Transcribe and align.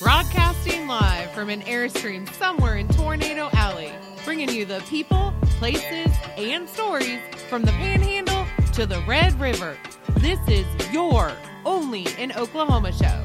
Broadcasting 0.00 0.86
live 0.86 1.28
from 1.32 1.50
an 1.50 1.60
Airstream 1.62 2.32
somewhere 2.34 2.76
in 2.76 2.86
Tornado 2.86 3.50
Alley, 3.52 3.90
bringing 4.24 4.48
you 4.48 4.64
the 4.64 4.78
people, 4.88 5.34
places, 5.58 6.06
and 6.36 6.68
stories 6.68 7.18
from 7.48 7.62
the 7.62 7.72
Panhandle 7.72 8.46
to 8.74 8.86
the 8.86 9.02
Red 9.08 9.38
River. 9.40 9.76
This 10.18 10.38
is 10.46 10.66
your 10.92 11.32
only 11.64 12.06
in 12.16 12.30
Oklahoma 12.30 12.92
show. 12.92 13.24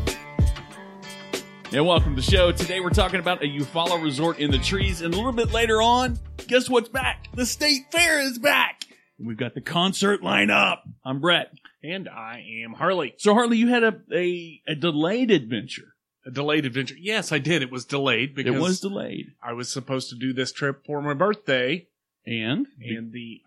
And 1.72 1.86
welcome 1.86 2.16
to 2.16 2.22
the 2.24 2.28
show. 2.28 2.52
Today 2.52 2.80
we're 2.80 2.90
talking 2.90 3.20
about 3.20 3.44
a 3.44 3.46
Eufaula 3.46 4.02
resort 4.02 4.40
in 4.40 4.50
the 4.50 4.58
trees, 4.58 5.02
and 5.02 5.14
a 5.14 5.18
little 5.18 5.32
bit 5.32 5.52
later 5.52 5.80
on, 5.80 6.18
guess 6.48 6.68
what's 6.72 6.90
back? 6.90 7.28
The 7.36 7.46
state 7.46 7.92
fair 7.92 8.20
is 8.20 8.40
back. 8.40 8.82
And 9.20 9.28
we've 9.28 9.38
got 9.38 9.54
the 9.54 9.62
concert 9.62 10.24
lineup. 10.24 10.78
I'm 11.06 11.20
Brett. 11.20 11.54
And 11.84 12.10
I 12.10 12.44
am 12.64 12.74
Harley. 12.74 13.14
So 13.18 13.36
Harley, 13.36 13.58
you 13.58 13.68
had 13.68 13.84
a 13.84 13.94
a, 14.12 14.62
a 14.70 14.76
delayed 14.76 15.30
adventure. 15.30 15.93
A 16.26 16.32
delayed 16.32 16.66
adventure. 16.66 16.96
Yes, 16.98 17.32
I 17.32 17.40
did. 17.40 17.62
It 17.62 17.72
was 17.72 17.84
delayed 17.86 18.34
because 18.36 18.56
It 18.56 18.60
was 18.62 18.80
delayed. 18.80 19.34
I 19.42 19.54
was 19.54 19.70
supposed 19.72 20.10
to 20.10 20.16
do 20.16 20.32
this 20.34 20.52
trip 20.54 20.86
for 20.86 21.02
my 21.02 21.14
birthday, 21.14 21.88
And 22.26 22.68
and 22.82 23.12
the 23.12 23.42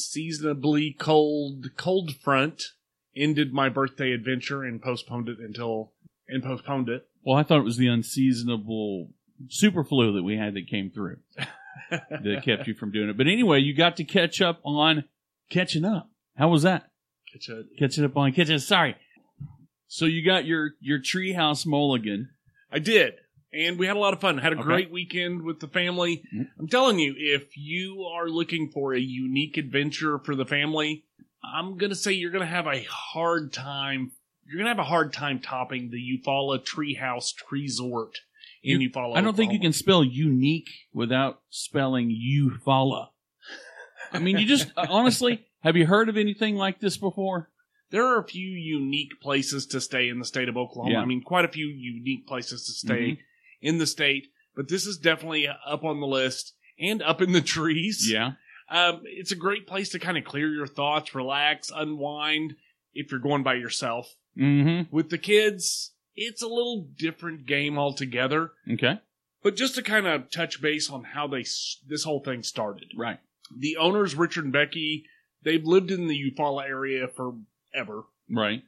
unseasonably 0.00 0.92
cold 0.98 1.70
cold 1.76 2.14
front 2.16 2.62
ended 3.16 3.52
my 3.52 3.68
birthday 3.68 4.12
adventure 4.12 4.62
and 4.62 4.80
postponed 4.80 5.28
it 5.28 5.38
until 5.40 5.92
and 6.28 6.42
postponed 6.42 6.88
it. 6.88 7.06
well, 7.24 7.36
I 7.36 7.42
thought 7.42 7.58
it 7.60 7.64
was 7.64 7.76
the 7.76 7.88
unseasonable 7.88 9.10
super 9.48 9.82
flu 9.82 10.12
that 10.12 10.22
we 10.22 10.36
had 10.36 10.54
that 10.54 10.68
came 10.68 10.90
through 10.90 11.16
that 11.90 12.42
kept 12.44 12.68
you 12.68 12.74
from 12.74 12.92
doing 12.92 13.08
it. 13.08 13.16
But 13.16 13.26
anyway, 13.26 13.58
you 13.60 13.74
got 13.74 13.96
to 13.96 14.04
catch 14.04 14.40
up 14.40 14.60
on 14.64 15.04
catching 15.50 15.84
up. 15.84 16.08
How 16.36 16.48
was 16.48 16.62
that? 16.62 16.90
It's 17.34 17.48
a- 17.48 17.64
Catching 17.78 18.04
up 18.04 18.16
on 18.16 18.32
catching. 18.32 18.58
Sorry. 18.58 18.94
So 19.92 20.04
you 20.06 20.24
got 20.24 20.44
your 20.46 20.70
your 20.80 21.00
treehouse 21.00 21.66
mulligan. 21.66 22.28
I 22.70 22.78
did. 22.78 23.14
And 23.52 23.76
we 23.76 23.86
had 23.88 23.96
a 23.96 23.98
lot 23.98 24.12
of 24.14 24.20
fun. 24.20 24.38
Had 24.38 24.52
a 24.52 24.56
Okay. 24.56 24.62
great 24.62 24.90
weekend 24.92 25.42
with 25.42 25.58
the 25.58 25.66
family. 25.66 26.22
Mhm. 26.32 26.48
I'm 26.60 26.68
telling 26.68 27.00
you, 27.00 27.16
if 27.18 27.56
you 27.56 28.04
are 28.04 28.28
looking 28.28 28.70
for 28.70 28.94
a 28.94 29.00
unique 29.00 29.56
adventure 29.56 30.20
for 30.20 30.36
the 30.36 30.46
family, 30.46 31.04
I'm 31.42 31.76
going 31.76 31.90
to 31.90 31.96
say 31.96 32.12
you're 32.12 32.30
going 32.30 32.46
to 32.46 32.54
have 32.54 32.68
a 32.68 32.84
hard 32.84 33.52
time. 33.52 34.12
You're 34.46 34.58
going 34.58 34.66
to 34.66 34.70
have 34.70 34.78
a 34.78 34.84
hard 34.88 35.12
time 35.12 35.40
topping 35.40 35.90
the 35.90 35.98
Eufaula 35.98 36.64
Treehouse 36.64 37.34
Resort 37.50 38.20
in 38.62 38.80
You- 38.80 38.90
Eufaula. 38.90 39.16
I 39.16 39.20
don't 39.22 39.36
think 39.36 39.52
you 39.52 39.58
can 39.58 39.72
spell 39.72 40.04
unique 40.04 40.70
without 40.92 41.42
spelling 41.50 42.10
Eufaula. 42.10 43.08
I 44.12 44.20
mean, 44.20 44.38
you 44.38 44.46
just 44.46 44.70
honestly 44.76 45.46
have 45.64 45.76
you 45.76 45.86
heard 45.86 46.08
of 46.08 46.16
anything 46.16 46.54
like 46.54 46.78
this 46.78 46.96
before? 46.96 47.50
There 47.90 48.06
are 48.06 48.20
a 48.20 48.26
few 48.26 48.48
unique 48.48 49.20
places 49.20 49.66
to 49.66 49.80
stay 49.80 50.08
in 50.08 50.18
the 50.18 50.24
state 50.24 50.48
of 50.48 50.56
Oklahoma. 50.56 50.92
Yeah. 50.94 51.00
I 51.00 51.04
mean, 51.04 51.22
quite 51.22 51.44
a 51.44 51.48
few 51.48 51.66
unique 51.66 52.26
places 52.26 52.64
to 52.66 52.72
stay 52.72 53.12
Mhm. 53.12 53.18
in 53.60 53.78
the 53.78 53.86
state, 53.86 54.28
but 54.54 54.68
this 54.68 54.86
is 54.86 54.96
definitely 54.98 55.48
up 55.48 55.84
on 55.84 56.00
the 56.00 56.06
list 56.06 56.54
and 56.78 57.02
up 57.02 57.20
in 57.20 57.32
the 57.32 57.40
trees. 57.56 58.08
Yeah. 58.10 58.32
Um, 58.68 59.02
it's 59.04 59.32
a 59.32 59.36
great 59.36 59.66
place 59.66 59.88
to 59.90 59.98
kind 59.98 60.16
of 60.16 60.24
clear 60.24 60.48
your 60.52 60.66
thoughts, 60.68 61.14
relax, 61.14 61.70
unwind 61.74 62.54
if 62.94 63.10
you're 63.10 63.18
going 63.20 63.42
by 63.42 63.54
yourself. 63.54 64.14
Mm-hmm. 64.38 64.94
With 64.94 65.10
the 65.10 65.18
kids, 65.18 65.92
it's 66.14 66.42
a 66.42 66.46
little 66.48 66.88
different 66.96 67.46
game 67.46 67.76
altogether. 67.78 68.52
Okay. 68.72 69.00
But 69.42 69.56
just 69.56 69.74
to 69.74 69.82
kind 69.82 70.06
of 70.06 70.30
touch 70.30 70.62
base 70.62 70.88
on 70.88 71.02
how 71.02 71.26
they 71.26 71.40
this 71.86 72.04
whole 72.04 72.20
thing 72.20 72.42
started. 72.44 72.92
Right. 72.96 73.18
The 73.58 73.76
owners, 73.76 74.14
Richard 74.14 74.44
and 74.44 74.52
Becky, 74.52 75.06
they've 75.42 75.64
lived 75.64 75.90
in 75.90 76.06
the 76.06 76.30
Eufaula 76.30 76.64
area 76.68 77.08
forever. 77.72 78.02
Right. 78.30 78.62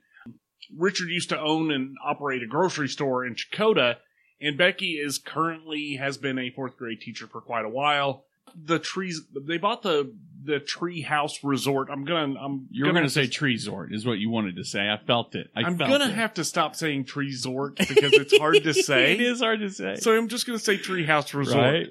Richard 0.76 1.08
used 1.08 1.28
to 1.30 1.38
own 1.38 1.70
and 1.70 1.96
operate 2.04 2.42
a 2.42 2.46
grocery 2.46 2.88
store 2.88 3.24
in 3.26 3.34
Checotah, 3.34 3.96
and 4.40 4.56
Becky 4.56 4.92
is 4.92 5.18
currently 5.18 5.96
has 5.96 6.16
been 6.16 6.38
a 6.38 6.50
fourth 6.50 6.76
grade 6.76 7.00
teacher 7.00 7.26
for 7.26 7.40
quite 7.40 7.64
a 7.64 7.68
while. 7.68 8.24
The 8.54 8.78
trees 8.78 9.20
they 9.46 9.58
bought 9.58 9.82
the 9.82 10.14
the 10.44 10.60
tree 10.60 11.02
house 11.02 11.42
resort. 11.44 11.88
I'm 11.90 12.04
gonna 12.04 12.38
I'm 12.38 12.66
you're 12.70 12.84
going 12.86 12.96
to 12.96 13.02
have 13.02 13.12
say 13.12 13.26
Treesort 13.26 13.92
is 13.94 14.04
what 14.04 14.18
you 14.18 14.30
wanted 14.30 14.56
to 14.56 14.64
say. 14.64 14.80
I 14.80 14.98
felt 15.06 15.34
it. 15.34 15.48
I 15.56 15.60
I'm 15.62 15.78
felt 15.78 15.90
gonna 15.90 16.08
it. 16.08 16.14
have 16.14 16.34
to 16.34 16.44
stop 16.44 16.74
saying 16.76 17.04
tree 17.04 17.26
resort 17.26 17.76
because 17.76 18.12
it's 18.12 18.36
hard 18.36 18.62
to 18.62 18.74
say. 18.82 19.12
it 19.14 19.20
is 19.20 19.40
hard 19.40 19.60
to 19.60 19.70
say. 19.70 19.96
So 19.96 20.16
I'm 20.16 20.28
just 20.28 20.46
gonna 20.46 20.58
say 20.58 20.76
tree 20.76 21.06
house 21.06 21.32
resort. 21.34 21.56
right. 21.62 21.86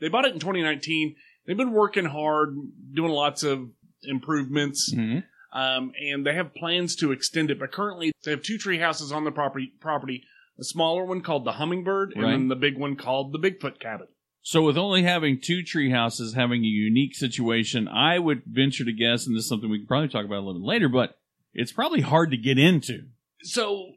They 0.00 0.08
bought 0.08 0.24
it 0.24 0.32
in 0.32 0.40
2019. 0.40 1.16
They've 1.46 1.56
been 1.56 1.72
working 1.72 2.06
hard, 2.06 2.56
doing 2.94 3.10
lots 3.12 3.42
of 3.42 3.68
improvements. 4.02 4.94
Mhm. 4.94 5.24
Um, 5.52 5.92
and 6.00 6.24
they 6.26 6.34
have 6.34 6.54
plans 6.54 6.94
to 6.96 7.12
extend 7.12 7.50
it. 7.50 7.58
But 7.58 7.72
currently, 7.72 8.12
they 8.24 8.30
have 8.30 8.42
two 8.42 8.58
tree 8.58 8.78
houses 8.78 9.12
on 9.12 9.24
the 9.24 9.30
property. 9.32 9.72
Property, 9.80 10.24
a 10.58 10.64
smaller 10.64 11.04
one 11.04 11.20
called 11.22 11.44
the 11.44 11.52
Hummingbird, 11.52 12.12
and 12.14 12.22
Right. 12.22 12.30
then 12.32 12.48
the 12.48 12.56
big 12.56 12.76
one 12.78 12.96
called 12.96 13.32
the 13.32 13.38
Bigfoot 13.38 13.78
Cabin. 13.80 14.08
So 14.42 14.62
with 14.62 14.78
only 14.78 15.02
having 15.02 15.38
two 15.40 15.62
tree 15.62 15.90
houses 15.90 16.34
having 16.34 16.62
a 16.64 16.66
unique 16.68 17.14
situation, 17.14 17.86
I 17.88 18.18
would 18.18 18.42
venture 18.46 18.84
to 18.86 18.92
guess, 18.92 19.26
and 19.26 19.36
this 19.36 19.42
is 19.42 19.48
something 19.48 19.68
we 19.68 19.78
can 19.78 19.86
probably 19.86 20.08
talk 20.08 20.24
about 20.24 20.38
a 20.38 20.46
little 20.46 20.60
bit 20.60 20.66
later, 20.66 20.88
but 20.88 21.18
it's 21.52 21.72
probably 21.72 22.00
hard 22.00 22.30
to 22.30 22.36
get 22.38 22.58
into. 22.58 23.08
So, 23.42 23.92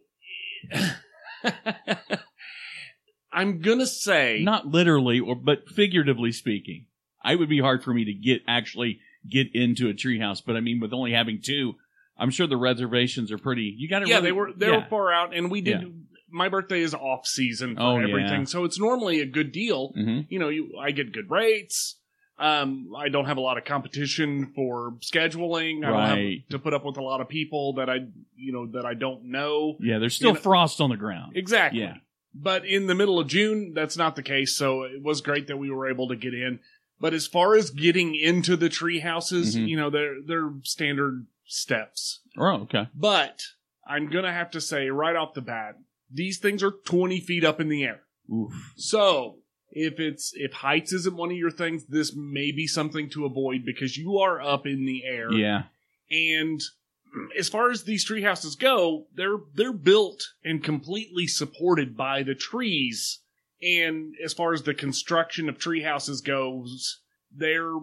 I'm 3.32 3.62
gonna 3.62 3.88
say 3.88 4.42
Not 4.44 4.68
literally, 4.68 5.20
or 5.20 5.36
but 5.36 5.68
figuratively 5.70 6.32
speaking, 6.32 6.86
I 7.24 7.36
would 7.36 7.50
be 7.50 7.60
hard 7.60 7.84
for 7.84 7.94
me 7.94 8.06
to 8.06 8.14
get 8.14 8.42
actually 8.48 9.00
get 9.30 9.48
into 9.54 9.90
a 9.90 9.94
treehouse. 9.94 10.42
But 10.46 10.56
I 10.56 10.60
mean, 10.60 10.80
with 10.80 10.94
only 10.94 11.12
having 11.14 11.42
two, 11.42 11.76
I'm 12.18 12.30
sure 12.30 12.48
the 12.48 12.58
reservations 12.58 13.32
are 13.32 13.38
pretty. 13.38 13.74
You 13.78 13.88
got 13.90 14.00
to 14.00 14.08
yeah, 14.08 14.16
really, 14.16 14.26
they 14.28 14.32
were 14.32 14.54
they 14.56 14.68
yeah. 14.68 14.78
were 14.78 14.86
far 14.90 15.12
out, 15.14 15.36
and 15.36 15.50
we 15.52 15.62
did. 15.62 15.82
Yeah. 15.82 15.88
My 16.30 16.50
birthday 16.50 16.82
is 16.82 16.96
off 16.96 17.28
season 17.28 17.76
for 17.76 17.82
Oh, 17.82 18.00
yeah. 18.00 18.08
everything, 18.08 18.46
so 18.48 18.64
it's 18.64 18.80
normally 18.80 19.20
a 19.22 19.26
good 19.26 19.52
deal. 19.52 19.94
Mhm. 19.94 20.26
You 20.30 20.40
know, 20.40 20.50
you 20.50 20.78
I 20.80 20.92
get 20.92 21.12
good 21.12 21.30
rates. 21.30 22.00
Um, 22.40 22.92
I 22.98 23.10
don't 23.10 23.26
have 23.26 23.38
a 23.38 23.42
lot 23.42 23.60
of 23.60 23.66
competition 23.66 24.52
for 24.56 24.94
scheduling. 25.02 25.86
I 25.86 25.90
don't 25.90 25.92
Right. 25.98 26.40
have 26.42 26.50
to 26.50 26.60
put 26.60 26.74
up 26.74 26.84
with 26.84 26.98
a 26.98 27.02
lot 27.04 27.22
of 27.22 27.30
people 27.30 27.74
that 27.74 27.90
I, 27.90 28.08
you 28.36 28.52
know, 28.52 28.66
that 28.72 28.86
I 28.86 28.96
don't 28.96 29.26
know. 29.26 29.78
Yeah, 29.80 30.00
there's 30.00 30.16
still 30.16 30.30
You 30.30 30.34
know- 30.36 30.40
frost 30.42 30.82
on 30.82 30.90
the 30.90 30.98
ground. 30.98 31.34
Exactly. 31.38 31.82
Yeah. 31.82 31.98
But 32.34 32.66
in 32.66 32.88
the 32.88 32.96
middle 32.96 33.20
of 33.20 33.28
June, 33.28 33.74
that's 33.76 33.96
not 33.96 34.16
the 34.16 34.24
case. 34.24 34.56
So 34.58 34.82
it 34.84 35.04
was 35.04 35.22
great 35.22 35.46
that 35.48 35.58
we 35.58 35.70
were 35.70 35.88
able 35.88 36.08
to 36.08 36.16
get 36.16 36.34
in. 36.34 36.60
But 37.04 37.14
as 37.14 37.28
far 37.28 37.54
as 37.58 37.70
getting 37.70 38.16
into 38.16 38.56
the 38.56 38.70
tree 38.70 39.00
houses, 39.00 39.58
Mhm. 39.58 39.68
you 39.68 39.76
know, 39.76 39.90
they're 39.90 40.22
they're 40.26 40.54
standard 40.64 41.28
steps. 41.46 42.22
Oh, 42.38 42.62
okay. 42.62 42.88
But 42.96 43.44
I'm 43.86 44.10
gonna 44.10 44.32
have 44.32 44.50
to 44.52 44.62
say 44.62 44.88
right 44.90 45.18
off 45.18 45.34
the 45.34 45.42
bat, 45.42 45.76
these 46.10 46.38
things 46.38 46.64
are 46.64 46.72
20 46.72 47.20
feet 47.20 47.44
up 47.44 47.60
in 47.60 47.68
the 47.68 47.84
air. 47.84 48.04
Oof. 48.34 48.54
So 48.78 49.40
if 49.70 50.00
it's 50.00 50.32
if 50.38 50.54
heights 50.54 50.94
isn't 50.94 51.18
one 51.18 51.30
of 51.30 51.36
your 51.36 51.52
things, 51.52 51.88
this 51.88 52.16
may 52.16 52.54
be 52.54 52.68
something 52.68 53.10
to 53.10 53.26
avoid 53.26 53.66
because 53.66 53.98
you 53.98 54.18
are 54.20 54.42
up 54.42 54.66
in 54.66 54.86
the 54.86 55.04
air. 55.04 55.30
Yeah. 55.34 55.64
And 56.10 56.62
as 57.38 57.50
far 57.50 57.70
as 57.70 57.84
these 57.84 58.06
tree 58.06 58.22
houses 58.22 58.56
go, 58.56 59.08
they're 59.14 59.40
they're 59.54 59.74
built 59.74 60.24
and 60.46 60.64
completely 60.64 61.28
supported 61.28 61.98
by 61.98 62.24
the 62.24 62.34
trees. 62.34 63.20
And 63.64 64.14
as 64.24 64.34
far 64.34 64.54
as 64.54 64.64
the 64.64 64.74
construction 64.74 65.48
of 65.50 65.58
tree 65.58 65.82
houses 65.84 66.22
goes, 66.22 67.00
they're 67.36 67.74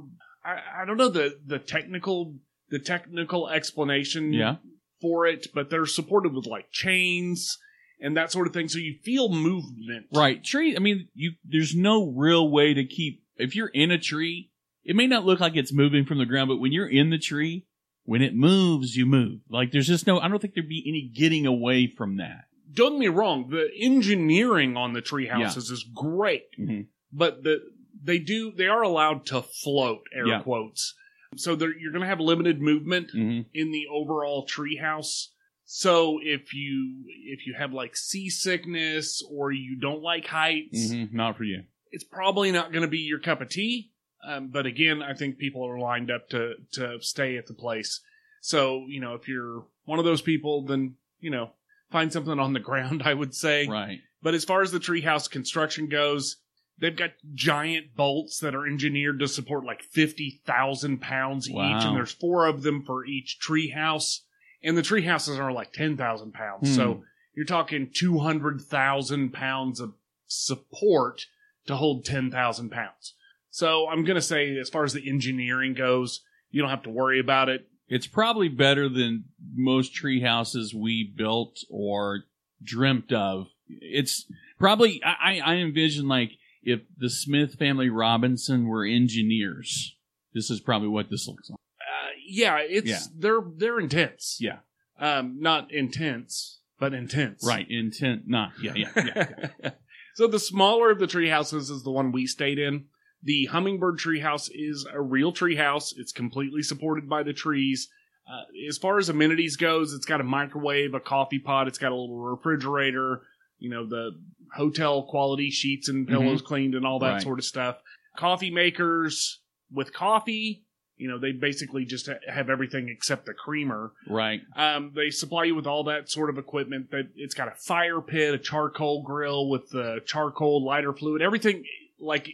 I, 0.44 0.82
I 0.82 0.84
don't 0.86 0.96
know 0.96 1.08
the 1.08 1.38
the 1.44 1.58
technical 1.58 2.34
the 2.68 2.78
technical 2.78 3.48
explanation 3.48 4.32
Yeah. 4.32 4.56
for 5.00 5.26
it, 5.26 5.48
but 5.54 5.70
they're 5.70 5.86
supported 5.86 6.34
with 6.34 6.46
like 6.46 6.70
chains 6.70 7.58
and 8.02 8.16
that 8.16 8.32
sort 8.32 8.46
of 8.46 8.52
thing, 8.54 8.68
so 8.68 8.78
you 8.78 8.96
feel 9.04 9.28
movement. 9.28 10.06
Right. 10.14 10.42
Tree, 10.42 10.74
I 10.74 10.78
mean, 10.78 11.08
you, 11.14 11.32
there's 11.44 11.74
no 11.76 12.06
real 12.10 12.50
way 12.50 12.72
to 12.72 12.84
keep, 12.86 13.22
if 13.36 13.54
you're 13.54 13.68
in 13.68 13.90
a 13.90 13.98
tree, 13.98 14.50
it 14.84 14.96
may 14.96 15.06
not 15.06 15.26
look 15.26 15.38
like 15.40 15.54
it's 15.54 15.72
moving 15.72 16.06
from 16.06 16.16
the 16.16 16.24
ground, 16.24 16.48
but 16.48 16.56
when 16.60 16.72
you're 16.72 16.88
in 16.88 17.10
the 17.10 17.18
tree, 17.18 17.66
when 18.04 18.22
it 18.22 18.34
moves, 18.34 18.96
you 18.96 19.04
move. 19.04 19.40
Like 19.50 19.70
there's 19.72 19.86
just 19.88 20.06
no, 20.06 20.18
I 20.18 20.28
don't 20.28 20.40
think 20.40 20.54
there'd 20.54 20.66
be 20.68 20.82
any 20.88 21.10
getting 21.14 21.44
away 21.44 21.92
from 21.94 22.16
that. 22.16 22.44
Don't 22.72 22.92
get 22.94 22.98
me 23.00 23.08
wrong, 23.08 23.48
the 23.50 23.68
engineering 23.78 24.76
on 24.76 24.92
the 24.92 25.00
tree 25.00 25.26
houses 25.26 25.70
is 25.70 25.82
great. 25.94 26.44
Mhm. 26.58 26.86
but 27.12 27.42
the 27.42 27.60
they 28.02 28.18
do 28.18 28.50
they 28.52 28.66
are 28.68 28.82
allowed 28.82 29.26
to 29.26 29.42
float 29.42 30.02
air 30.14 30.26
Yeah. 30.26 30.40
quotes 30.42 30.94
so 31.36 31.50
you're 31.52 31.92
going 31.92 32.00
to 32.02 32.06
have 32.08 32.20
limited 32.20 32.60
movement 32.60 33.08
Mm-hmm. 33.14 33.48
in 33.52 33.72
the 33.72 33.86
overall 33.90 34.46
treehouse 34.46 35.26
so 35.64 36.18
if 36.22 36.54
you 36.54 37.04
if 37.34 37.46
you 37.46 37.54
have 37.54 37.72
like 37.72 37.96
seasickness 38.44 39.22
or 39.30 39.52
you 39.52 39.76
don't 39.78 40.02
like 40.02 40.26
heights 40.26 40.92
Mm-hmm. 40.92 41.16
Not 41.16 41.36
for 41.36 41.44
you. 41.44 41.64
it's 41.92 42.04
probably 42.04 42.52
not 42.52 42.72
going 42.72 42.82
to 42.82 42.88
be 42.88 42.98
your 43.00 43.18
cup 43.18 43.40
of 43.40 43.48
tea 43.48 43.90
um, 44.26 44.48
but 44.48 44.66
again 44.66 45.02
i 45.02 45.12
think 45.14 45.38
people 45.38 45.66
are 45.66 45.78
lined 45.78 46.10
up 46.10 46.28
to 46.30 46.54
to 46.72 46.98
stay 47.00 47.36
at 47.36 47.46
the 47.46 47.54
place 47.54 48.00
so 48.40 48.86
you 48.88 49.00
know 49.00 49.14
if 49.14 49.28
you're 49.28 49.64
one 49.84 49.98
of 49.98 50.04
those 50.04 50.22
people 50.22 50.62
then 50.64 50.94
you 51.20 51.30
know 51.30 51.50
find 51.90 52.12
something 52.12 52.38
on 52.38 52.52
the 52.52 52.60
ground 52.60 53.02
i 53.06 53.12
would 53.14 53.34
say 53.34 53.66
Right. 53.66 53.98
but 54.22 54.34
as 54.34 54.44
far 54.44 54.62
as 54.62 54.70
the 54.72 54.78
treehouse 54.80 55.30
construction 55.30 55.88
goes, 55.88 56.36
they've 56.78 56.96
got 56.96 57.10
giant 57.34 57.94
bolts 57.94 58.38
that 58.40 58.54
are 58.54 58.66
engineered 58.66 59.18
to 59.20 59.28
support 59.28 59.64
like 59.64 59.82
50,000 59.82 60.98
pounds 61.00 61.48
each, 61.48 61.54
and 61.56 61.96
there's 61.96 62.12
four 62.12 62.46
of 62.46 62.62
them 62.62 62.84
for 62.84 63.04
each 63.04 63.38
treehouse. 63.46 64.20
And 64.62 64.76
the 64.76 64.82
tree 64.82 65.02
houses 65.02 65.38
are 65.38 65.52
like 65.52 65.72
10,000 65.72 66.32
pounds. 66.32 66.68
Hmm. 66.70 66.74
So 66.74 67.02
you're 67.34 67.44
talking 67.46 67.90
200,000 67.94 69.32
pounds 69.32 69.80
of 69.80 69.94
support 70.26 71.26
to 71.66 71.76
hold 71.76 72.04
10,000 72.04 72.70
pounds. 72.70 73.14
So 73.50 73.88
I'm 73.88 74.04
going 74.04 74.16
to 74.16 74.22
say, 74.22 74.56
as 74.58 74.68
far 74.70 74.84
as 74.84 74.92
the 74.92 75.08
engineering 75.08 75.74
goes, 75.74 76.20
you 76.50 76.60
don't 76.60 76.70
have 76.70 76.82
to 76.84 76.90
worry 76.90 77.20
about 77.20 77.48
it. 77.48 77.66
It's 77.90 78.06
probably 78.06 78.48
better 78.48 78.88
than 78.88 79.24
most 79.54 79.92
tree 79.94 80.20
houses 80.22 80.72
we 80.72 81.12
built 81.14 81.58
or 81.68 82.20
dreamt 82.62 83.12
of. 83.12 83.48
It's 83.68 84.26
probably, 84.58 85.02
I, 85.04 85.40
I 85.44 85.54
envision 85.56 86.06
like 86.08 86.30
if 86.62 86.80
the 86.96 87.10
Smith 87.10 87.56
family 87.56 87.88
Robinson 87.90 88.66
were 88.68 88.84
engineers, 88.86 89.96
this 90.32 90.50
is 90.50 90.60
probably 90.60 90.88
what 90.88 91.10
this 91.10 91.26
looks 91.26 91.50
like. 91.50 91.58
Uh, 91.80 92.10
yeah, 92.26 92.58
it's 92.60 92.86
Yeah. 92.88 93.00
they're 93.18 93.40
they're 93.56 93.80
intense. 93.80 94.38
Yeah. 94.40 94.58
Um, 94.98 95.38
not 95.40 95.72
intense, 95.72 96.60
but 96.78 96.94
intense. 96.94 97.44
Right. 97.44 97.66
Intent, 97.68 98.22
not, 98.28 98.52
yeah, 98.62 98.74
yeah, 98.76 98.90
yeah. 98.96 99.70
so 100.14 100.26
the 100.28 100.38
smaller 100.38 100.90
of 100.90 100.98
the 101.00 101.06
tree 101.06 101.28
houses 101.28 101.70
is 101.70 101.82
the 101.82 101.90
one 101.90 102.12
we 102.12 102.26
stayed 102.26 102.58
in. 102.58 102.84
The 103.22 103.46
hummingbird 103.46 103.98
tree 103.98 104.20
house 104.20 104.48
is 104.52 104.86
a 104.90 105.00
real 105.00 105.32
tree 105.32 105.56
house. 105.56 105.92
It's 105.96 106.12
completely 106.12 106.62
supported 106.62 107.08
by 107.08 107.22
the 107.22 107.32
trees. 107.32 107.88
Uh, 108.30 108.42
as 108.68 108.78
far 108.78 108.98
as 108.98 109.08
amenities 109.08 109.56
goes, 109.56 109.92
it's 109.92 110.06
got 110.06 110.20
a 110.20 110.24
microwave, 110.24 110.94
a 110.94 111.00
coffee 111.00 111.38
pot, 111.38 111.66
it's 111.68 111.78
got 111.78 111.92
a 111.92 111.94
little 111.96 112.16
refrigerator, 112.18 113.22
you 113.58 113.68
know, 113.70 113.84
the 113.86 114.10
hotel 114.54 115.02
quality 115.02 115.50
sheets 115.50 115.88
and 115.88 116.06
pillows 116.06 116.40
cleaned 116.42 116.74
and 116.74 116.86
all 116.86 116.98
that 117.00 117.12
Right. 117.14 117.22
sort 117.22 117.38
of 117.38 117.44
stuff. 117.44 117.78
Coffee 118.16 118.50
makers 118.50 119.40
with 119.72 119.92
coffee, 119.92 120.64
you 120.96 121.08
know, 121.08 121.18
they 121.18 121.32
basically 121.32 121.84
just 121.84 122.06
ha- 122.06 122.18
have 122.28 122.48
everything 122.50 122.88
except 122.88 123.26
the 123.26 123.34
creamer. 123.34 123.92
right. 124.08 124.40
Um, 124.56 124.92
they 124.94 125.10
supply 125.10 125.44
you 125.44 125.54
with 125.54 125.66
all 125.66 125.84
that 125.84 126.08
sort 126.10 126.30
of 126.30 126.38
equipment. 126.38 126.90
That 126.90 127.08
it's 127.16 127.34
got 127.34 127.48
a 127.48 127.54
fire 127.54 128.00
pit, 128.00 128.34
a 128.34 128.38
charcoal 128.38 129.02
grill 129.02 129.48
with 129.48 129.70
the 129.70 130.00
charcoal 130.06 130.64
lighter 130.64 130.92
fluid, 130.92 131.20
everything. 131.22 131.64
Like, 131.98 132.28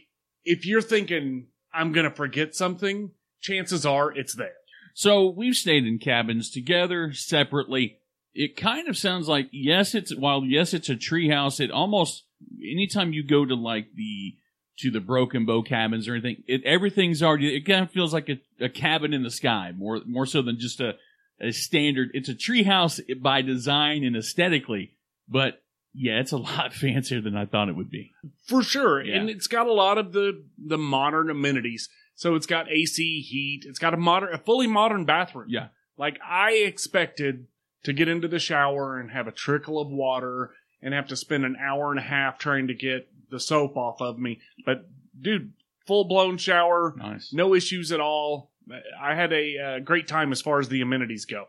if 0.46 0.64
you're 0.64 0.80
thinking 0.80 1.48
I'm 1.74 1.92
gonna 1.92 2.10
forget 2.10 2.54
something, 2.54 3.10
chances 3.40 3.84
are 3.84 4.10
it's 4.16 4.34
there. 4.34 4.54
So 4.94 5.28
we've 5.28 5.54
stayed 5.54 5.84
in 5.84 5.98
cabins 5.98 6.50
together, 6.50 7.12
separately. 7.12 7.98
It 8.32 8.56
kind 8.56 8.88
of 8.88 8.96
sounds 8.96 9.28
like 9.28 9.48
yes, 9.52 9.94
it's 9.94 10.14
while 10.14 10.44
yes, 10.44 10.72
it's 10.72 10.88
a 10.88 10.94
treehouse. 10.94 11.60
It 11.60 11.70
almost 11.70 12.24
anytime 12.62 13.12
you 13.12 13.22
go 13.22 13.44
to 13.44 13.54
like 13.54 13.88
the 13.94 14.36
to 14.78 14.90
the 14.90 15.00
broken 15.00 15.44
bow 15.44 15.62
cabins 15.62 16.08
or 16.08 16.12
anything, 16.12 16.44
it 16.46 16.62
everything's 16.64 17.22
already. 17.22 17.54
It 17.54 17.66
kind 17.66 17.82
of 17.82 17.90
feels 17.90 18.14
like 18.14 18.28
a, 18.28 18.40
a 18.64 18.68
cabin 18.68 19.12
in 19.12 19.22
the 19.22 19.30
sky 19.30 19.72
more 19.76 20.00
more 20.06 20.26
so 20.26 20.42
than 20.42 20.58
just 20.58 20.80
a 20.80 20.94
a 21.40 21.52
standard. 21.52 22.10
It's 22.14 22.28
a 22.28 22.34
treehouse 22.34 23.00
by 23.20 23.42
design 23.42 24.04
and 24.04 24.16
aesthetically, 24.16 24.96
but 25.28 25.62
yeah, 25.96 26.20
it's 26.20 26.32
a 26.32 26.36
lot 26.52 26.72
fancier 26.74 27.20
than 27.20 27.36
I 27.36 27.46
thought 27.46 27.68
it 27.68 27.76
would 27.76 27.90
be. 27.90 28.12
For 28.46 28.62
sure. 28.62 29.02
Yeah. 29.02 29.16
And 29.16 29.30
it's 29.30 29.46
got 29.46 29.66
a 29.66 29.72
lot 29.72 29.98
of 29.98 30.12
the, 30.12 30.44
the 30.58 30.78
modern 30.78 31.30
amenities. 31.30 31.88
So 32.14 32.34
it's 32.34 32.46
got 32.46 32.70
AC, 32.70 33.20
heat. 33.20 33.64
It's 33.66 33.78
got 33.78 33.94
a 33.94 33.96
modern, 33.98 34.34
a 34.34 34.38
fully 34.38 34.66
modern 34.66 35.04
bathroom. 35.04 35.46
Yeah. 35.48 35.68
Like 35.98 36.18
I 36.26 36.52
expected 36.52 37.46
to 37.84 37.92
get 37.92 38.08
into 38.08 38.28
the 38.28 38.38
shower 38.38 38.98
and 38.98 39.10
have 39.10 39.26
a 39.26 39.32
trickle 39.32 39.78
of 39.80 39.88
water 39.88 40.50
and 40.82 40.92
have 40.92 41.08
to 41.08 41.16
spend 41.16 41.44
an 41.44 41.56
hour 41.60 41.90
and 41.90 41.98
a 41.98 42.02
half 42.02 42.38
trying 42.38 42.66
to 42.68 42.74
get 42.74 43.08
the 43.30 43.40
soap 43.40 43.76
off 43.76 44.00
of 44.00 44.18
me. 44.18 44.40
But 44.64 44.88
dude, 45.18 45.52
full 45.86 46.04
blown 46.04 46.36
shower, 46.38 46.94
Nice. 46.96 47.32
no 47.32 47.54
issues 47.54 47.92
at 47.92 48.00
all. 48.00 48.50
I 49.00 49.14
had 49.14 49.32
a 49.32 49.58
uh, 49.58 49.78
great 49.80 50.08
time 50.08 50.32
as 50.32 50.42
far 50.42 50.58
as 50.58 50.68
the 50.68 50.80
amenities 50.82 51.24
go. 51.24 51.46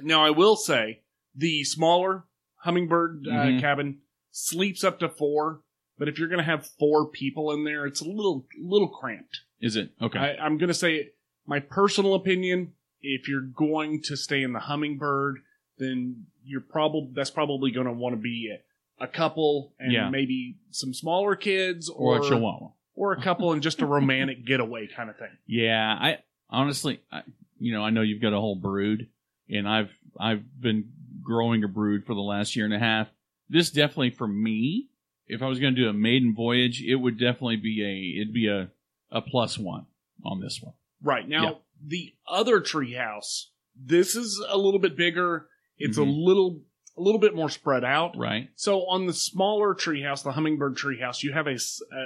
Now, 0.00 0.24
I 0.24 0.30
will 0.30 0.56
say 0.56 1.00
the 1.34 1.64
smaller 1.64 2.24
hummingbird 2.60 3.26
uh, 3.28 3.30
Mhm. 3.32 3.60
cabin 3.60 3.98
sleeps 4.30 4.84
up 4.84 4.98
to 5.00 5.08
four, 5.08 5.60
but 5.98 6.08
if 6.08 6.18
you're 6.18 6.28
going 6.28 6.38
to 6.38 6.44
have 6.44 6.66
four 6.66 7.06
people 7.08 7.52
in 7.52 7.64
there, 7.64 7.86
it's 7.86 8.00
a 8.00 8.08
little 8.08 8.46
little 8.58 8.88
cramped. 8.88 9.40
Is 9.60 9.76
it 9.76 9.90
okay? 10.00 10.18
I, 10.18 10.44
I'm 10.44 10.56
going 10.58 10.68
to 10.68 10.74
say 10.74 11.10
my 11.46 11.60
personal 11.60 12.14
opinion: 12.14 12.72
if 13.02 13.28
you're 13.28 13.40
going 13.42 14.02
to 14.02 14.16
stay 14.16 14.42
in 14.42 14.52
the 14.52 14.60
hummingbird, 14.60 15.40
then 15.78 16.26
you're 16.44 16.60
probably 16.60 17.10
that's 17.14 17.30
probably 17.30 17.70
going 17.70 17.86
to 17.86 17.92
want 17.92 18.14
to 18.14 18.20
be 18.20 18.50
a, 18.52 19.04
a 19.04 19.08
couple 19.08 19.74
and 19.78 19.92
Yeah. 19.92 20.08
maybe 20.10 20.56
some 20.70 20.94
smaller 20.94 21.36
kids 21.36 21.88
or 21.88 22.16
or 22.16 22.18
a 22.18 22.22
chihuahua? 22.22 22.68
or 22.94 23.12
a 23.12 23.20
couple 23.22 23.52
and 23.52 23.62
just 23.62 23.80
a 23.80 23.86
romantic 23.96 24.44
getaway 24.44 24.86
kind 24.86 25.08
of 25.10 25.16
thing. 25.18 25.30
Yeah, 25.46 25.96
I 26.00 26.18
honestly, 26.50 27.00
I, 27.10 27.22
you 27.58 27.72
know, 27.72 27.82
I 27.84 27.90
know 27.90 28.02
you've 28.02 28.20
got 28.22 28.32
a 28.32 28.40
whole 28.40 28.56
brood, 28.56 29.08
and 29.48 29.68
I've 29.68 29.90
I've 30.18 30.42
been 30.60 30.90
growing 31.22 31.64
a 31.64 31.68
brood 31.68 32.04
for 32.06 32.14
the 32.14 32.20
last 32.20 32.56
year 32.56 32.64
and 32.64 32.74
a 32.74 32.78
half. 32.78 33.08
This 33.48 33.70
definitely 33.70 34.10
for 34.10 34.28
me, 34.28 34.88
if 35.26 35.42
I 35.42 35.46
was 35.46 35.58
going 35.58 35.74
to 35.74 35.80
do 35.82 35.88
a 35.88 35.92
maiden 35.92 36.34
voyage, 36.34 36.82
it 36.82 36.96
would 36.96 37.18
definitely 37.18 37.56
be 37.56 37.82
a 37.84 38.20
it'd 38.20 38.34
be 38.34 38.48
a 38.48 38.70
a 39.10 39.20
plus 39.20 39.58
one 39.58 39.86
on 40.24 40.40
this 40.40 40.60
one. 40.62 40.74
Right. 41.02 41.28
Now, 41.28 41.42
Yeah. 41.44 41.54
the 41.84 42.12
other 42.28 42.60
treehouse, 42.60 43.46
this 43.74 44.14
is 44.14 44.40
a 44.48 44.56
little 44.58 44.78
bit 44.80 44.96
bigger. 44.96 45.48
It's 45.78 45.98
a 45.98 46.02
Mhm. 46.02 46.24
little 46.24 46.62
a 46.96 47.00
little 47.02 47.20
bit 47.20 47.34
more 47.34 47.48
spread 47.48 47.82
out. 47.84 48.16
Right? 48.16 48.50
So 48.56 48.86
on 48.86 49.06
the 49.06 49.12
smaller 49.14 49.74
treehouse, 49.74 50.22
the 50.22 50.32
hummingbird 50.32 50.76
treehouse, 50.76 51.22
you 51.22 51.32
have 51.32 51.46
a 51.46 51.56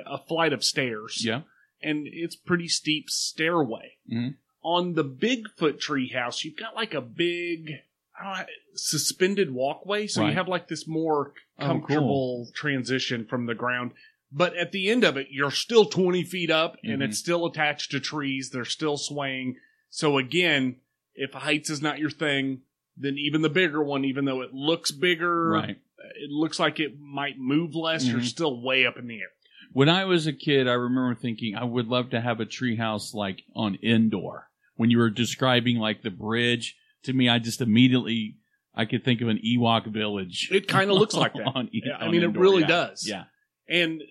a 0.07 0.19
flight 0.19 0.53
of 0.53 0.63
stairs. 0.65 1.25
Yeah. 1.25 1.43
And 1.83 2.07
it's 2.07 2.37
pretty 2.37 2.69
steep 2.69 3.11
stairway. 3.11 3.97
Mhm. 4.11 4.37
On 4.63 4.95
the 4.95 5.05
Bigfoot 5.05 5.79
treehouse, 5.79 6.45
you've 6.45 6.57
got 6.57 6.75
like 6.77 6.95
a 6.95 7.01
big 7.03 7.81
know, 8.23 8.45
suspended 8.75 9.51
walkway. 9.51 10.07
So 10.07 10.21
Right. 10.23 10.29
you 10.31 10.35
have 10.35 10.49
like 10.49 10.69
this 10.69 10.87
more 10.87 11.33
Oh, 11.59 11.67
comfortable 11.67 12.49
transition 12.55 13.25
from 13.27 13.47
the 13.47 13.55
ground. 13.55 13.93
But 14.33 14.57
at 14.57 14.73
the 14.73 14.89
end 14.89 15.05
of 15.05 15.17
it, 15.17 15.29
you're 15.31 15.51
still 15.53 15.85
20 15.85 16.25
feet 16.25 16.51
up 16.51 16.77
and 16.83 17.01
Mhm. 17.01 17.05
it's 17.05 17.19
still 17.19 17.47
attached 17.47 17.93
to 17.93 18.01
trees. 18.01 18.51
They're 18.51 18.65
still 18.65 18.97
swaying. 18.97 19.57
So 19.91 20.19
again, 20.19 20.81
if 21.15 21.33
heights 21.33 21.71
is 21.71 21.81
not 21.81 22.01
your 22.01 22.11
thing, 22.11 22.63
then 22.97 23.17
even 23.19 23.43
the 23.43 23.49
bigger 23.51 23.83
one, 23.83 24.05
even 24.05 24.25
though 24.25 24.41
it 24.43 24.53
looks 24.53 24.91
bigger, 24.91 25.51
Right. 25.51 25.79
it 26.17 26.31
looks 26.31 26.59
like 26.59 26.81
it 26.81 26.99
might 26.99 27.39
move 27.39 27.75
less, 27.77 28.07
you're 28.09 28.19
Mhm. 28.21 28.25
still 28.25 28.61
way 28.61 28.85
up 28.85 28.97
in 28.99 29.07
the 29.07 29.21
air. 29.21 29.31
When 29.73 29.89
I 29.89 30.05
was 30.05 30.27
a 30.27 30.33
kid, 30.33 30.67
I 30.69 30.75
remember 30.75 31.15
thinking 31.15 31.55
I 31.57 31.65
would 31.65 31.87
love 31.89 32.11
to 32.11 32.21
have 32.21 32.41
a 32.41 32.47
treehouse 32.47 33.15
like 33.15 33.45
on 33.55 33.79
Endor. 33.83 34.49
When 34.77 34.91
you 34.91 34.99
were 34.99 35.11
describing 35.11 35.79
like 35.79 36.03
the 36.03 36.11
bridge, 36.11 36.77
to 37.05 37.13
me, 37.13 37.29
I 37.29 37.39
just 37.39 37.61
immediately 37.61 38.37
I 38.75 38.85
could 38.87 39.05
think 39.05 39.21
of 39.21 39.29
an 39.29 39.39
Ewok 39.45 39.87
village. 39.87 40.49
It 40.51 40.67
kind 40.69 40.91
of 40.91 40.97
looks 41.01 41.15
like 41.15 41.35
that. 41.35 41.47
on, 41.47 41.69
Yeah, 41.73 41.97
I 41.99 42.09
mean, 42.11 42.23
it 42.23 42.37
really 42.37 42.63
yeah. 42.63 42.67
does. 42.67 43.07
Yeah. 43.07 43.25
And 43.69 44.03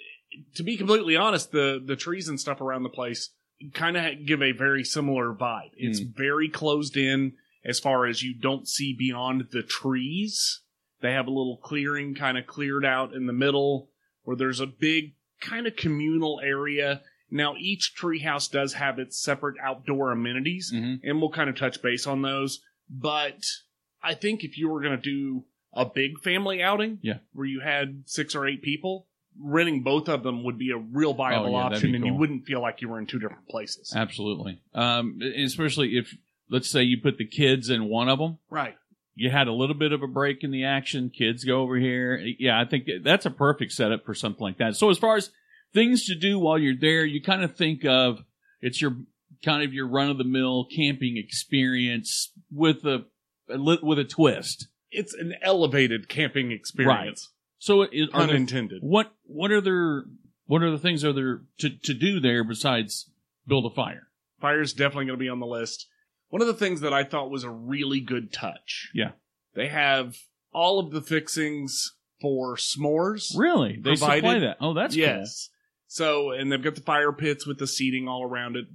to 0.56 0.64
be 0.64 0.78
completely 0.78 1.16
honest, 1.16 1.52
the 1.52 1.82
the 1.86 1.96
trees 1.96 2.28
and 2.28 2.40
stuff 2.40 2.62
around 2.62 2.84
the 2.84 2.90
place 2.90 3.30
kind 3.74 3.96
of 3.98 4.26
give 4.26 4.42
a 4.42 4.52
very 4.52 4.84
similar 4.84 5.34
vibe. 5.34 5.72
It's 5.78 6.00
Mm. 6.02 6.16
very 6.18 6.50
closed 6.50 6.98
in 6.98 7.34
as 7.66 7.80
far 7.80 8.06
as 8.06 8.24
you 8.24 8.34
don't 8.34 8.68
see 8.68 8.94
beyond 8.98 9.48
the 9.52 9.64
trees. 9.64 10.62
They 11.02 11.12
have 11.14 11.28
a 11.28 11.32
little 11.32 11.58
clearing 11.58 12.16
kind 12.16 12.38
of 12.38 12.48
cleared 12.48 12.86
out 12.86 13.14
in 13.14 13.26
the 13.26 13.34
middle 13.34 13.90
where 14.24 14.36
there's 14.38 14.60
a 14.60 14.66
big 14.68 15.14
kind 15.42 15.68
of 15.68 15.76
communal 15.76 16.42
area. 16.44 17.02
Now 17.30 17.56
each 17.58 17.94
treehouse 18.00 18.50
does 18.50 18.74
have 18.74 19.00
its 19.00 19.22
separate 19.22 19.56
outdoor 19.62 20.12
amenities 20.12 20.72
hmm 20.74 20.96
and 21.04 21.20
we'll 21.20 21.32
kind 21.32 21.50
of 21.50 21.56
touch 21.58 21.82
base 21.82 22.08
on 22.08 22.22
those. 22.22 22.60
But 22.90 23.44
I 24.02 24.14
think 24.14 24.44
if 24.44 24.58
you 24.58 24.70
were 24.70 24.82
going 24.82 24.96
to 24.96 25.02
do 25.02 25.46
a 25.74 25.86
big 25.86 26.20
family 26.22 26.62
outing, 26.62 27.00
Yeah. 27.02 27.18
where 27.34 27.46
you 27.48 27.62
had 27.62 28.04
six 28.06 28.36
or 28.36 28.48
eight 28.48 28.62
people, 28.62 29.08
renting 29.40 29.82
both 29.82 30.08
of 30.10 30.22
them 30.24 30.44
would 30.44 30.58
be 30.60 30.70
a 30.72 30.78
real 30.78 31.14
viable 31.14 31.48
Oh, 31.56 31.60
yeah, 31.60 31.66
option, 31.66 31.96
and 31.96 32.06
you 32.06 32.14
wouldn't 32.14 32.46
feel 32.46 32.62
like 32.62 32.82
you 32.82 32.90
were 32.90 33.00
in 33.00 33.08
two 33.08 33.18
different 33.20 33.48
places. 33.48 33.92
Absolutely. 33.96 34.60
Um, 34.76 35.20
especially 35.38 35.98
if 35.98 36.16
let's 36.50 36.70
say 36.70 36.84
you 36.84 37.02
put 37.02 37.18
the 37.18 37.26
kids 37.26 37.70
in 37.70 37.86
one 37.86 38.10
of 38.10 38.20
them. 38.20 38.38
Right. 38.50 38.76
You 39.16 39.32
had 39.32 39.48
a 39.48 39.54
little 39.54 39.76
bit 39.76 39.92
of 39.92 40.04
a 40.04 40.08
break 40.08 40.44
in 40.44 40.52
the 40.52 40.66
action. 40.66 41.10
Kids 41.10 41.44
go 41.44 41.62
over 41.62 41.78
here. 41.78 42.18
Yeah, 42.40 42.60
I 42.60 42.66
think 42.66 42.88
that's 43.04 43.26
a 43.26 43.32
perfect 43.32 43.72
setup 43.72 44.06
for 44.06 44.14
something 44.14 44.42
like 44.42 44.58
that. 44.58 44.76
So 44.76 44.90
as 44.92 44.98
far 45.00 45.16
as 45.16 45.32
things 45.74 46.06
to 46.06 46.16
do 46.16 46.38
while 46.38 46.60
you're 46.60 46.76
there, 46.80 47.04
you 47.06 47.22
kind 47.22 47.44
of 47.44 47.56
think 47.56 47.86
of 47.86 48.24
it's 48.62 48.82
your 48.82 48.98
kind 49.44 49.64
of 49.64 49.74
your 49.74 49.88
run 49.88 50.10
of 50.10 50.18
the 50.18 50.24
mill 50.24 50.66
camping 50.66 51.18
experience 51.18 52.32
with 52.54 52.86
a, 52.86 53.06
with 53.50 54.00
a 54.00 54.04
twist. 54.04 54.68
It's 54.92 55.14
an 55.14 55.34
elevated 55.42 56.08
camping 56.08 56.52
experience. 56.52 57.30
So 57.58 57.84
it, 57.84 57.92
there, 58.12 58.22
Unintended. 58.22 58.80
what 58.82 59.14
what 59.24 59.50
are 59.52 59.62
there 59.62 60.04
what 60.46 60.62
are 60.62 60.70
the 60.72 60.78
things 60.78 61.04
are 61.06 61.14
there 61.14 61.42
to, 61.60 61.70
to 61.70 61.94
do 61.94 62.20
there 62.20 62.44
besides 62.44 63.10
build 63.48 63.66
a 63.66 63.74
fire? 63.74 64.08
Fire's 64.42 64.74
definitely 64.74 65.06
going 65.06 65.18
to 65.18 65.24
be 65.24 65.30
on 65.30 65.40
the 65.40 65.46
list. 65.46 65.88
One 66.30 66.42
of 66.42 66.48
the 66.48 66.54
things 66.54 66.82
that 66.82 66.94
I 66.94 67.04
thought 67.04 67.32
was 67.32 67.44
a 67.44 67.50
really 67.50 68.02
good 68.02 68.34
touch. 68.34 68.90
Yeah. 68.94 69.12
They 69.56 69.70
have 69.70 70.18
all 70.52 70.80
of 70.80 70.92
the 70.92 71.02
fixings 71.02 71.94
for 72.22 72.58
s'mores. 72.58 73.32
Really, 73.38 73.80
they 73.82 73.96
supply 73.96 74.20
Provided- 74.20 74.44
that. 74.44 74.58
Oh, 74.60 74.74
that's 74.74 74.96
yes. 74.96 75.50
So, 75.88 76.32
and 76.32 76.52
they've 76.52 76.62
got 76.62 76.76
the 76.76 76.82
fire 76.82 77.12
pits 77.14 77.46
with 77.48 77.60
the 77.60 77.68
seating 77.68 78.08
all 78.08 78.24
around 78.24 78.58
it. 78.58 78.66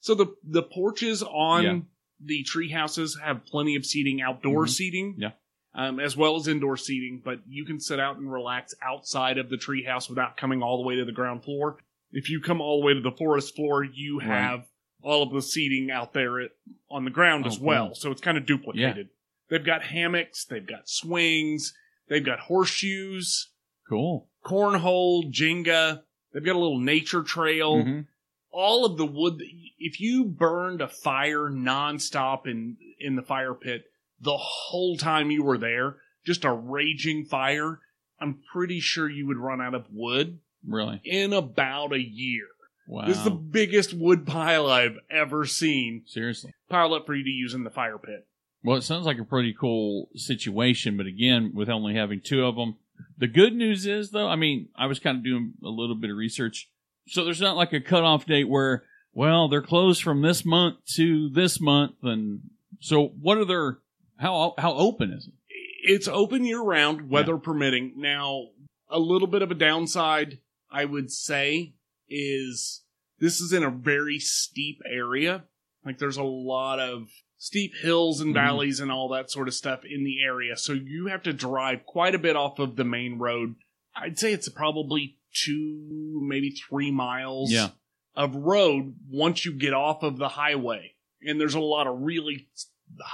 So 0.00 0.14
the 0.14 0.34
the 0.44 0.62
porches 0.62 1.22
on 1.22 1.64
Yeah. 1.64 1.78
The 2.20 2.42
tree 2.42 2.70
houses 2.70 3.18
have 3.22 3.44
plenty 3.46 3.76
of 3.76 3.84
seating, 3.86 4.20
outdoor 4.20 4.64
Mhm. 4.66 4.70
seating. 4.70 5.14
Yeah. 5.18 5.32
um, 5.74 6.00
as 6.00 6.16
well 6.16 6.34
as 6.34 6.48
indoor 6.48 6.76
seating. 6.76 7.20
But 7.24 7.40
you 7.46 7.64
can 7.64 7.78
sit 7.78 8.00
out 8.00 8.16
and 8.16 8.32
relax 8.32 8.74
outside 8.82 9.38
of 9.38 9.48
the 9.48 9.56
treehouse 9.56 10.08
without 10.08 10.36
coming 10.36 10.60
all 10.62 10.78
the 10.82 10.82
way 10.88 10.96
to 10.96 11.04
the 11.04 11.12
ground 11.12 11.44
floor. 11.44 11.78
If 12.10 12.30
you 12.30 12.40
come 12.40 12.60
all 12.60 12.80
the 12.80 12.86
way 12.86 12.94
to 12.94 13.00
the 13.00 13.12
forest 13.12 13.54
floor, 13.54 13.84
you 13.84 14.18
Right. 14.18 14.26
have 14.28 14.66
all 15.02 15.22
of 15.22 15.30
the 15.32 15.42
seating 15.42 15.88
out 15.90 16.14
there 16.14 16.40
at, 16.40 16.50
on 16.90 17.04
the 17.04 17.10
ground 17.12 17.44
Oh, 17.44 17.48
as 17.48 17.60
well. 17.60 17.86
cool. 17.88 17.94
So 17.94 18.10
it's 18.10 18.20
kind 18.22 18.36
of 18.36 18.44
duplicated. 18.46 19.10
They've 19.50 19.62
got 19.64 19.82
hammocks, 19.84 20.44
they've 20.46 20.66
got 20.66 20.88
swings, 20.88 21.74
they've 22.08 22.24
got 22.24 22.40
horseshoes, 22.40 23.50
Cool. 23.88 24.28
cornhole, 24.44 25.30
Jenga. 25.32 26.02
They've 26.32 26.44
got 26.44 26.56
a 26.56 26.58
little 26.58 26.80
nature 26.80 27.22
trail 27.22 27.76
Mhm. 27.76 28.06
All 28.50 28.84
of 28.84 28.96
the 28.96 29.06
wood 29.06 29.38
that 29.38 29.48
if 29.78 30.00
you 30.00 30.24
burned 30.24 30.80
a 30.80 30.88
fire 30.88 31.48
nonstop 31.50 32.46
in 32.46 32.76
in 32.98 33.16
the 33.16 33.22
fire 33.22 33.54
pit 33.54 33.84
the 34.20 34.36
whole 34.36 34.96
time 34.96 35.30
you 35.30 35.42
were 35.42 35.58
there 35.58 35.96
just 36.26 36.44
a 36.44 36.52
raging 36.52 37.24
fire 37.24 37.78
i'm 38.20 38.38
pretty 38.52 38.80
sure 38.80 39.08
you 39.08 39.26
would 39.26 39.36
run 39.36 39.60
out 39.60 39.74
of 39.74 39.86
wood 39.92 40.38
Really? 40.66 41.00
in 41.04 41.32
about 41.32 41.92
a 41.92 42.00
year 42.02 42.46
Wow. 42.88 43.06
this 43.06 43.18
is 43.18 43.24
the 43.24 43.30
biggest 43.30 43.92
wood 43.94 44.26
pile 44.26 44.66
i've 44.68 44.96
ever 45.10 45.44
seen 45.44 46.02
Seriously. 46.06 46.52
piled 46.70 46.92
up 46.94 47.06
for 47.06 47.14
you 47.14 47.24
to 47.24 47.30
use 47.30 47.54
in 47.54 47.64
the 47.64 47.70
fire 47.70 47.98
pit 47.98 48.26
Well, 48.64 48.76
it 48.76 48.82
sounds 48.82 49.06
like 49.06 49.18
a 49.18 49.24
pretty 49.24 49.54
cool 49.54 50.08
situation, 50.16 50.96
but 50.96 51.06
again, 51.06 51.52
with 51.54 51.68
only 51.68 51.94
having 51.94 52.20
two 52.20 52.44
of 52.44 52.56
them. 52.56 52.76
The 53.16 53.28
good 53.28 53.54
news 53.54 53.86
is, 53.86 54.10
though, 54.10 54.26
I 54.26 54.34
mean, 54.34 54.68
I 54.74 54.86
was 54.86 54.98
kind 54.98 55.16
of 55.18 55.22
doing 55.22 55.52
a 55.62 55.68
little 55.68 55.94
bit 55.94 56.10
of 56.10 56.16
research. 56.16 56.68
So 57.08 57.24
there's 57.24 57.40
not 57.40 57.56
like 57.56 57.72
a 57.72 57.80
cutoff 57.80 58.26
date 58.26 58.48
where, 58.48 58.84
well, 59.12 59.48
they're 59.48 59.62
closed 59.62 60.02
from 60.02 60.22
this 60.22 60.44
month 60.44 60.76
to 60.96 61.28
this 61.30 61.60
month. 61.60 61.96
And 62.02 62.40
so 62.80 63.08
what 63.20 63.38
are 63.38 63.44
their, 63.44 63.78
how, 64.18 64.54
how 64.58 64.74
open 64.74 65.12
is 65.12 65.26
it? 65.26 65.34
it's 65.80 66.08
open 66.08 66.44
year 66.44 66.60
round, 66.60 67.08
weather 67.08 67.38
permitting. 67.38 67.94
Now, 67.96 68.48
a 68.90 68.98
little 68.98 69.28
bit 69.28 69.42
of 69.42 69.50
a 69.50 69.54
downside, 69.54 70.38
I 70.70 70.84
would 70.84 71.10
say, 71.10 71.74
is 72.08 72.82
this 73.20 73.40
is 73.40 73.52
in 73.52 73.62
a 73.62 73.70
very 73.70 74.18
steep 74.18 74.80
area. 74.84 75.44
Like 75.84 75.98
there's 75.98 76.16
a 76.16 76.22
lot 76.24 76.78
of 76.80 77.08
steep 77.38 77.74
hills 77.76 78.20
and 78.20 78.32
Mhm. 78.32 78.34
valleys 78.34 78.80
and 78.80 78.90
all 78.90 79.08
that 79.10 79.30
sort 79.30 79.48
of 79.48 79.54
stuff 79.54 79.84
in 79.84 80.04
the 80.04 80.20
area. 80.20 80.56
So 80.56 80.72
you 80.72 81.06
have 81.06 81.22
to 81.22 81.32
drive 81.32 81.86
quite 81.86 82.14
a 82.14 82.18
bit 82.18 82.36
off 82.36 82.58
of 82.58 82.76
the 82.76 82.84
main 82.84 83.18
road. 83.18 83.54
I'd 83.94 84.18
say 84.18 84.32
it's 84.32 84.48
probably 84.48 85.17
two, 85.32 86.20
maybe 86.22 86.50
three 86.50 86.90
miles 86.90 87.50
Yeah. 87.50 87.68
of 88.14 88.34
road 88.34 88.94
once 89.10 89.44
you 89.44 89.52
get 89.52 89.72
off 89.74 90.02
of 90.02 90.18
the 90.18 90.28
highway. 90.28 90.94
And 91.22 91.40
there's 91.40 91.54
a 91.54 91.60
lot 91.60 91.86
of 91.86 92.00
really 92.00 92.48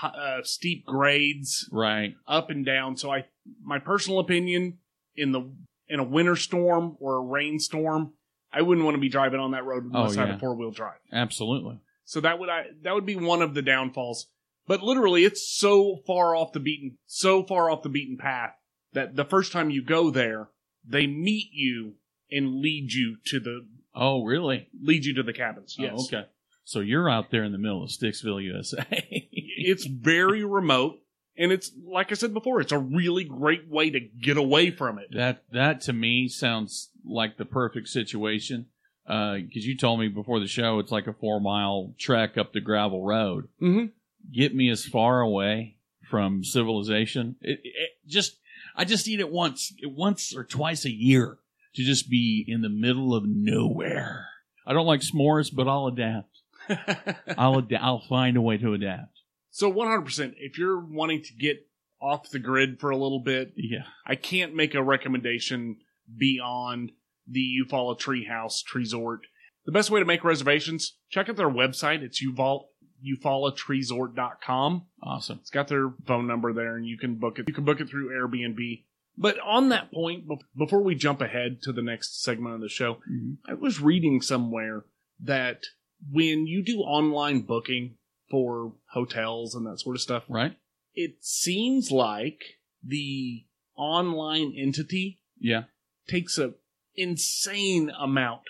uh, 0.02 0.40
steep 0.42 0.84
grades 0.86 1.68
Right. 1.72 2.14
up 2.26 2.50
and 2.50 2.64
down. 2.64 2.96
So 2.96 3.10
I, 3.12 3.24
my 3.62 3.78
personal 3.78 4.18
opinion, 4.20 4.78
in 5.16 5.32
the 5.32 5.50
in 5.88 6.00
a 6.00 6.04
winter 6.04 6.34
storm 6.36 6.96
or 7.00 7.16
a 7.16 7.20
rainstorm, 7.20 8.12
I 8.52 8.62
wouldn't 8.62 8.84
want 8.84 8.94
to 8.96 9.00
be 9.00 9.08
driving 9.08 9.40
on 9.40 9.50
that 9.52 9.64
road 9.64 9.84
unless 9.84 10.16
Oh, 10.16 10.20
I 10.22 10.26
had 10.26 10.34
a 10.36 10.38
four 10.38 10.54
wheel 10.54 10.70
drive. 10.70 10.98
Absolutely. 11.12 11.78
So 12.04 12.20
that 12.20 12.38
would 12.38 12.48
I 12.48 12.66
that 12.82 12.94
would 12.94 13.06
be 13.06 13.16
one 13.16 13.42
of 13.42 13.54
the 13.54 13.62
downfalls. 13.62 14.28
But 14.66 14.82
literally, 14.82 15.24
it's 15.24 15.46
so 15.46 15.96
far 16.06 16.34
off 16.34 16.52
the 16.52 16.60
beaten 16.60 16.96
so 17.06 17.42
far 17.42 17.68
off 17.68 17.82
the 17.82 17.88
beaten 17.90 18.16
path 18.16 18.54
that 18.92 19.14
the 19.16 19.24
first 19.24 19.52
time 19.52 19.70
you 19.70 19.82
go 19.82 20.10
there, 20.10 20.48
they 20.86 21.06
meet 21.06 21.50
you 21.52 21.94
and 22.30 22.56
lead 22.60 22.92
you 22.92 23.16
to 23.26 23.40
the 23.40 23.66
Oh, 23.94 24.24
really? 24.24 24.68
lead 24.82 25.04
you 25.04 25.14
to 25.14 25.22
the 25.22 25.32
cabins. 25.32 25.76
Yes. 25.78 25.92
Oh, 25.96 26.04
okay. 26.04 26.26
So 26.64 26.80
you're 26.80 27.08
out 27.08 27.30
there 27.30 27.44
in 27.44 27.52
the 27.52 27.58
middle 27.58 27.84
of 27.84 27.90
Sticksville, 27.90 28.42
USA. 28.42 28.84
It's 29.66 29.86
very 29.86 30.44
remote. 30.44 31.00
And 31.38 31.50
it's 31.50 31.72
like 31.86 32.12
I 32.12 32.16
said 32.16 32.34
before, 32.34 32.60
it's 32.60 32.72
a 32.72 32.78
really 32.78 33.24
great 33.24 33.66
way 33.66 33.88
to 33.88 33.98
get 33.98 34.36
away 34.36 34.70
from 34.70 34.98
it. 34.98 35.08
That 35.12 35.42
that 35.52 35.80
to 35.82 35.92
me 35.94 36.28
sounds 36.28 36.90
like 37.04 37.38
the 37.38 37.44
perfect 37.46 37.88
situation. 37.88 38.66
Because 39.06 39.66
you 39.66 39.76
told 39.76 40.00
me 40.00 40.08
before 40.08 40.38
the 40.40 40.46
show, 40.46 40.78
it's 40.80 40.92
like 40.92 41.06
a 41.06 41.12
four 41.14 41.40
mile 41.40 41.94
trek 41.98 42.36
up 42.36 42.52
the 42.52 42.60
gravel 42.60 43.04
road. 43.04 43.48
Mm-hmm. 43.62 43.86
Get 44.32 44.54
me 44.54 44.68
as 44.70 44.84
far 44.84 45.20
away 45.20 45.76
from 46.10 46.44
civilization. 46.44 47.36
It, 47.40 47.60
it 47.64 47.90
just 48.06 48.36
I 48.76 48.84
just 48.84 49.06
need 49.06 49.20
it 49.20 49.30
once, 49.30 49.72
once 49.82 50.34
or 50.36 50.44
twice 50.44 50.84
a 50.84 50.92
year 50.92 51.38
to 51.74 51.82
just 51.84 52.08
be 52.10 52.44
in 52.46 52.60
the 52.62 52.68
middle 52.68 53.14
of 53.14 53.24
nowhere. 53.26 54.26
I 54.66 54.72
don't 54.72 54.86
like 54.86 55.00
s'mores, 55.00 55.54
but 55.54 55.68
I'll 55.68 55.86
adapt. 55.88 56.30
I'll 57.38 57.58
ad- 57.58 57.78
I'll 57.80 58.04
find 58.08 58.36
a 58.36 58.40
way 58.42 58.56
to 58.58 58.72
adapt. 58.74 59.18
So 59.50 59.72
100%, 59.72 60.34
if 60.38 60.58
you're 60.58 60.80
wanting 60.80 61.22
to 61.22 61.34
get 61.34 61.66
off 62.00 62.30
the 62.30 62.38
grid 62.38 62.80
for 62.80 62.90
a 62.90 62.96
little 62.96 63.20
bit, 63.20 63.52
Yeah. 63.56 63.84
I 64.06 64.14
can't 64.16 64.54
make 64.54 64.74
a 64.74 64.82
recommendation 64.82 65.76
beyond 66.18 66.92
the 67.26 67.56
Eufaula 67.60 67.98
Treehouse 67.98 68.62
Resort. 68.74 69.20
The 69.66 69.72
best 69.72 69.90
way 69.90 70.00
to 70.00 70.06
make 70.06 70.24
reservations, 70.24 70.96
check 71.10 71.28
out 71.28 71.36
their 71.36 71.48
website. 71.48 72.02
It's 72.02 72.22
Euval- 72.24 72.64
eufaulatreesort.com. 73.06 74.86
Awesome. 75.02 75.38
It's 75.40 75.50
got 75.50 75.68
their 75.68 75.92
phone 76.06 76.26
number 76.26 76.52
there 76.52 76.76
and 76.76 76.86
you 76.86 76.98
can 76.98 77.16
book 77.16 77.38
it. 77.38 77.46
You 77.48 77.54
can 77.54 77.64
book 77.64 77.80
it 77.80 77.88
through 77.88 78.10
Airbnb. 78.10 78.84
But 79.16 79.38
on 79.40 79.68
that 79.68 79.92
point, 79.92 80.24
before 80.56 80.82
we 80.82 80.94
jump 80.94 81.20
ahead 81.20 81.62
to 81.62 81.72
the 81.72 81.82
next 81.82 82.20
segment 82.22 82.56
of 82.56 82.60
the 82.60 82.68
show, 82.68 83.00
Mhm. 83.10 83.38
I 83.46 83.54
was 83.54 83.80
reading 83.80 84.20
somewhere 84.20 84.84
that 85.20 85.62
when 86.10 86.46
you 86.46 86.62
do 86.62 86.80
online 86.80 87.42
booking 87.42 87.96
for 88.30 88.74
hotels 88.90 89.54
and 89.54 89.64
that 89.66 89.78
sort 89.78 89.96
of 89.96 90.02
stuff, 90.02 90.24
Right? 90.28 90.56
it 90.94 91.24
seems 91.24 91.90
like 91.92 92.58
the 92.82 93.44
online 93.76 94.52
entity 94.56 95.20
Yeah. 95.38 95.64
takes 96.08 96.38
a 96.38 96.54
insane 96.96 97.90
amount 97.90 98.42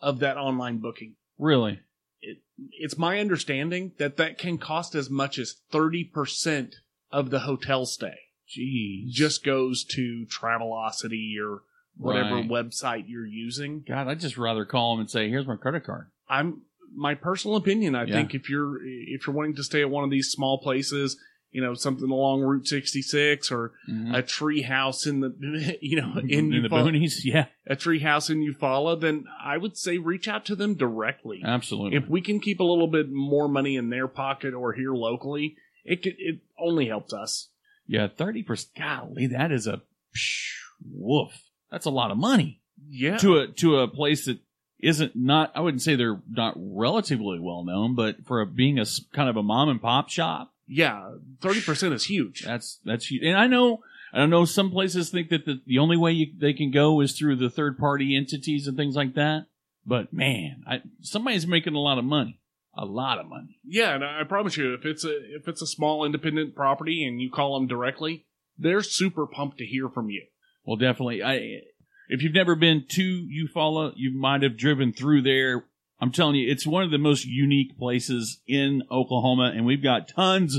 of 0.00 0.18
that 0.20 0.36
online 0.36 0.78
booking. 0.78 1.16
Really? 1.38 1.80
It, 2.22 2.42
it's 2.72 2.98
my 2.98 3.18
understanding 3.20 3.92
that 3.98 4.16
that 4.18 4.38
can 4.38 4.58
cost 4.58 4.94
as 4.94 5.08
much 5.10 5.38
as 5.38 5.60
30% 5.72 6.76
of 7.10 7.30
the 7.30 7.40
hotel 7.40 7.86
stay. 7.86 8.18
Jeez. 8.50 9.08
Just 9.10 9.44
goes 9.44 9.84
to 9.84 10.26
Travelocity 10.26 11.34
or 11.40 11.62
whatever 11.96 12.36
Right. 12.36 12.48
website 12.48 13.04
you're 13.08 13.26
using. 13.26 13.84
God, 13.86 14.08
I'd 14.08 14.20
just 14.20 14.38
rather 14.38 14.64
call 14.64 14.94
them 14.94 15.00
and 15.00 15.10
say, 15.10 15.28
"Here's 15.28 15.46
my 15.46 15.56
credit 15.56 15.84
card." 15.84 16.06
I'm 16.28 16.62
my 16.94 17.14
personal 17.14 17.56
opinion. 17.56 17.94
I 17.94 18.04
Yeah. 18.04 18.14
think 18.14 18.34
if 18.34 18.48
you're 18.50 18.78
if 18.84 19.26
you're 19.26 19.36
wanting 19.36 19.54
to 19.56 19.62
stay 19.62 19.80
at 19.82 19.90
one 19.90 20.02
of 20.04 20.10
these 20.10 20.30
small 20.30 20.58
places, 20.58 21.16
you 21.52 21.60
know, 21.60 21.74
something 21.74 22.10
along 22.10 22.40
Route 22.42 22.66
66 22.66 23.50
or 23.52 23.72
Mhm. 23.88 24.16
a 24.16 24.22
tree 24.22 24.62
house 24.62 25.06
in 25.06 25.20
the 25.20 25.76
you 25.80 25.96
know 26.00 26.14
in, 26.26 26.50
the 26.50 26.56
Eufaula- 26.68 26.90
boonies, 26.92 27.24
yeah, 27.24 27.46
a 27.66 27.76
tree 27.76 28.00
house 28.00 28.30
in 28.30 28.40
Eufaula, 28.40 28.98
then 29.00 29.26
I 29.42 29.56
would 29.58 29.76
say 29.76 29.98
reach 29.98 30.26
out 30.28 30.44
to 30.46 30.56
them 30.56 30.74
directly. 30.74 31.42
absolutely. 31.44 31.96
If 31.96 32.08
we 32.08 32.20
can 32.20 32.40
keep 32.40 32.58
a 32.60 32.64
little 32.64 32.88
bit 32.88 33.10
more 33.10 33.48
money 33.48 33.76
in 33.76 33.90
their 33.90 34.08
pocket 34.08 34.54
or 34.54 34.72
here 34.72 34.92
locally, 34.94 35.56
it 35.84 36.02
could, 36.02 36.16
it 36.18 36.40
only 36.58 36.86
helps 36.86 37.12
us. 37.12 37.48
Yeah, 37.90 38.06
thirty 38.08 38.42
percent. 38.42 38.70
Golly, 38.76 39.26
that 39.26 39.50
is 39.50 39.66
a 39.66 39.82
psh, 40.16 40.52
woof. 40.88 41.32
That's 41.70 41.86
a 41.86 41.90
lot 41.90 42.10
of 42.10 42.16
money 42.18 42.60
Yeah. 42.88 43.16
to 43.18 43.38
a 43.38 43.48
to 43.48 43.78
a 43.80 43.88
place 43.88 44.26
that 44.26 44.38
isn't 44.78 45.12
not. 45.16 45.50
I 45.54 45.60
wouldn't 45.60 45.82
say 45.82 45.96
they're 45.96 46.22
not 46.30 46.54
relatively 46.56 47.38
well 47.40 47.64
known, 47.64 47.94
but 47.94 48.24
for 48.26 48.40
a, 48.40 48.46
being 48.46 48.78
a 48.78 48.86
kind 49.12 49.28
of 49.28 49.36
a 49.36 49.42
mom 49.42 49.68
and 49.68 49.82
pop 49.82 50.08
shop, 50.08 50.54
yeah. 50.66 51.10
30% 51.40 51.92
is 51.92 52.04
huge. 52.06 52.44
that's 52.44 52.78
that's 52.84 53.10
huge. 53.10 53.22
And 53.24 53.36
I 53.36 53.46
know. 53.46 53.80
I 54.12 54.26
know 54.26 54.44
some 54.44 54.72
places 54.72 55.10
think 55.10 55.28
that 55.28 55.44
the, 55.46 55.60
the 55.66 55.78
only 55.78 55.96
way 55.96 56.10
you, 56.10 56.32
they 56.36 56.52
can 56.52 56.72
go 56.72 57.00
is 57.00 57.16
through 57.16 57.36
the 57.36 57.48
third 57.48 57.78
party 57.78 58.16
entities 58.16 58.66
and 58.66 58.76
things 58.76 58.96
like 58.96 59.14
that. 59.14 59.46
But 59.86 60.12
man, 60.12 60.64
I, 60.66 60.82
somebody's 61.00 61.46
making 61.46 61.74
a 61.74 61.78
lot 61.78 61.96
of 61.96 62.04
money. 62.04 62.39
A 62.74 62.84
lot 62.84 63.18
of 63.18 63.28
money. 63.28 63.58
Yeah, 63.64 63.94
and 63.94 64.04
I 64.04 64.22
promise 64.24 64.56
you, 64.56 64.74
if 64.74 64.84
it's 64.84 65.04
a 65.04 65.16
if 65.34 65.48
it's 65.48 65.62
a 65.62 65.66
small 65.66 66.04
independent 66.04 66.54
property 66.54 67.04
and 67.04 67.20
you 67.20 67.30
call 67.30 67.58
them 67.58 67.66
directly, 67.66 68.26
they're 68.56 68.82
super 68.82 69.26
pumped 69.26 69.58
to 69.58 69.66
hear 69.66 69.88
from 69.88 70.08
you. 70.08 70.26
Well, 70.64 70.76
definitely. 70.76 71.22
I 71.22 71.62
if 72.08 72.22
you've 72.22 72.34
never 72.34 72.54
been 72.54 72.84
to 72.90 73.26
Eufaula, 73.28 73.92
you 73.96 74.16
might 74.16 74.42
have 74.42 74.56
driven 74.56 74.92
through 74.92 75.22
there. 75.22 75.64
I'm 76.00 76.12
telling 76.12 76.36
you, 76.36 76.50
it's 76.50 76.66
one 76.66 76.82
of 76.82 76.90
the 76.90 76.98
most 76.98 77.24
unique 77.24 77.76
places 77.76 78.40
in 78.46 78.82
Oklahoma, 78.90 79.52
and 79.54 79.66
we've 79.66 79.82
got 79.82 80.08
tons 80.08 80.58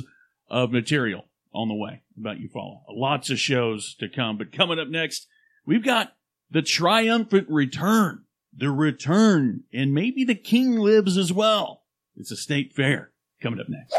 of 0.49 0.71
material 0.71 1.25
on 1.53 1.67
the 1.67 1.75
way 1.75 2.03
about 2.17 2.37
Eufaula. 2.37 2.81
Lots 2.89 3.29
of 3.29 3.39
shows 3.39 3.95
to 3.99 4.07
come. 4.07 4.37
But 4.37 4.51
coming 4.51 4.79
up 4.79 4.87
next, 4.87 5.27
we've 5.65 5.83
got 5.83 6.13
the 6.49 6.61
triumphant 6.61 7.47
return, 7.49 8.25
the 8.55 8.69
return, 8.71 9.63
and 9.73 9.93
maybe 9.93 10.23
the 10.23 10.35
king 10.35 10.77
lives 10.77 11.17
as 11.17 11.33
well. 11.33 11.80
It's 12.21 12.29
a 12.29 12.35
state 12.35 12.71
fair 12.71 13.09
coming 13.41 13.59
up 13.59 13.65
next. 13.67 13.97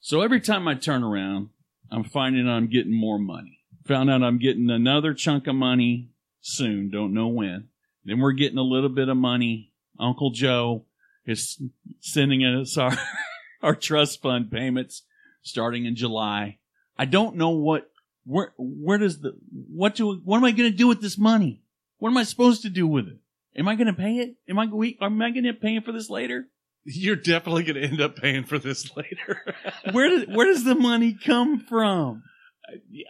So 0.00 0.22
every 0.22 0.40
time 0.40 0.66
I 0.66 0.74
turn 0.74 1.04
around, 1.04 1.50
I'm 1.88 2.02
finding 2.02 2.48
I'm 2.48 2.66
getting 2.66 2.92
more 2.92 3.16
money. 3.16 3.60
Found 3.86 4.10
out 4.10 4.24
I'm 4.24 4.38
getting 4.38 4.68
another 4.68 5.14
chunk 5.14 5.46
of 5.46 5.54
money 5.54 6.08
soon. 6.40 6.90
Don't 6.90 7.14
know 7.14 7.28
when. 7.28 7.68
Then 8.04 8.18
we're 8.18 8.32
getting 8.32 8.58
a 8.58 8.62
little 8.62 8.88
bit 8.88 9.08
of 9.08 9.16
money. 9.16 9.70
Uncle 10.00 10.32
Joe 10.32 10.86
is 11.26 11.62
sending 12.00 12.44
us 12.44 12.76
our, 12.76 12.98
our 13.62 13.76
trust 13.76 14.20
fund 14.20 14.50
payments 14.50 15.04
starting 15.42 15.84
in 15.84 15.94
July. 15.94 16.58
I 16.96 17.04
don't 17.04 17.36
know 17.36 17.50
what 17.50 17.88
where 18.24 18.52
where 18.58 18.98
does 18.98 19.20
the 19.20 19.38
what 19.52 19.94
do 19.94 20.20
what 20.24 20.38
am 20.38 20.44
I 20.44 20.50
going 20.50 20.72
to 20.72 20.76
do 20.76 20.88
with 20.88 21.00
this 21.00 21.16
money? 21.16 21.62
What 21.98 22.10
am 22.10 22.16
I 22.16 22.24
supposed 22.24 22.62
to 22.62 22.68
do 22.68 22.88
with 22.88 23.06
it? 23.06 23.18
Am 23.56 23.68
I 23.68 23.76
going 23.76 23.86
to 23.86 23.92
pay 23.92 24.16
it? 24.16 24.34
Am 24.48 24.58
I 24.58 24.64
am 24.64 25.22
I 25.22 25.30
going 25.30 25.44
to 25.44 25.54
pay 25.54 25.78
for 25.78 25.92
this 25.92 26.10
later? 26.10 26.48
You're 26.90 27.16
definitely 27.16 27.64
going 27.64 27.76
to 27.76 27.86
end 27.86 28.00
up 28.00 28.16
paying 28.16 28.44
for 28.44 28.58
this 28.58 28.96
later. 28.96 29.54
Where 29.92 30.08
does 30.08 30.26
where 30.26 30.46
does 30.46 30.64
the 30.64 30.74
money 30.74 31.14
come 31.22 31.60
from? 31.60 32.22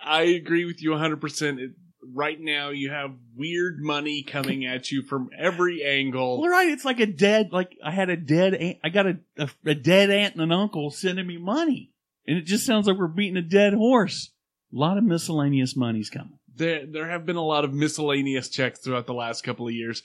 I 0.05 0.23
agree 0.23 0.65
with 0.65 0.83
you 0.83 0.91
100%. 0.91 1.75
Right 2.15 2.41
now, 2.41 2.71
you 2.71 2.91
have 2.91 3.11
weird 3.37 3.81
money 3.81 4.23
coming 4.23 4.65
at 4.65 4.91
you 4.91 5.03
from 5.03 5.31
every 5.37 5.85
angle. 5.85 6.41
Well, 6.41 6.51
right, 6.51 6.69
it's 6.69 6.85
like 6.85 7.01
a 7.01 7.07
dead 7.07 7.51
like 7.53 7.77
I 7.85 7.91
had 7.91 8.09
a 8.09 8.17
dead 8.17 8.55
aunt, 8.55 8.79
I 8.83 8.89
got 8.89 9.07
a, 9.07 9.19
a 9.37 9.49
a 9.67 9.75
dead 9.75 10.11
aunt 10.11 10.35
and 10.35 10.43
an 10.43 10.53
uncle 10.53 10.91
sending 10.91 11.27
me 11.27 11.37
money, 11.37 11.93
and 12.27 12.39
it 12.39 12.47
just 12.47 12.65
sounds 12.67 12.87
like 12.87 12.97
we're 12.97 13.09
beating 13.09 13.37
a 13.37 13.43
dead 13.43 13.75
horse. 13.75 14.31
A 14.75 14.79
lot 14.79 14.99
of 14.99 15.05
miscellaneous 15.05 15.77
money's 15.77 16.11
coming. 16.11 16.39
There, 16.55 16.87
there 16.87 17.09
have 17.09 17.25
been 17.27 17.37
a 17.37 17.45
lot 17.45 17.65
of 17.65 17.73
miscellaneous 17.73 18.49
checks 18.49 18.81
throughout 18.81 19.07
the 19.07 19.15
last 19.15 19.45
couple 19.45 19.69
of 19.69 19.75
years. 19.75 20.03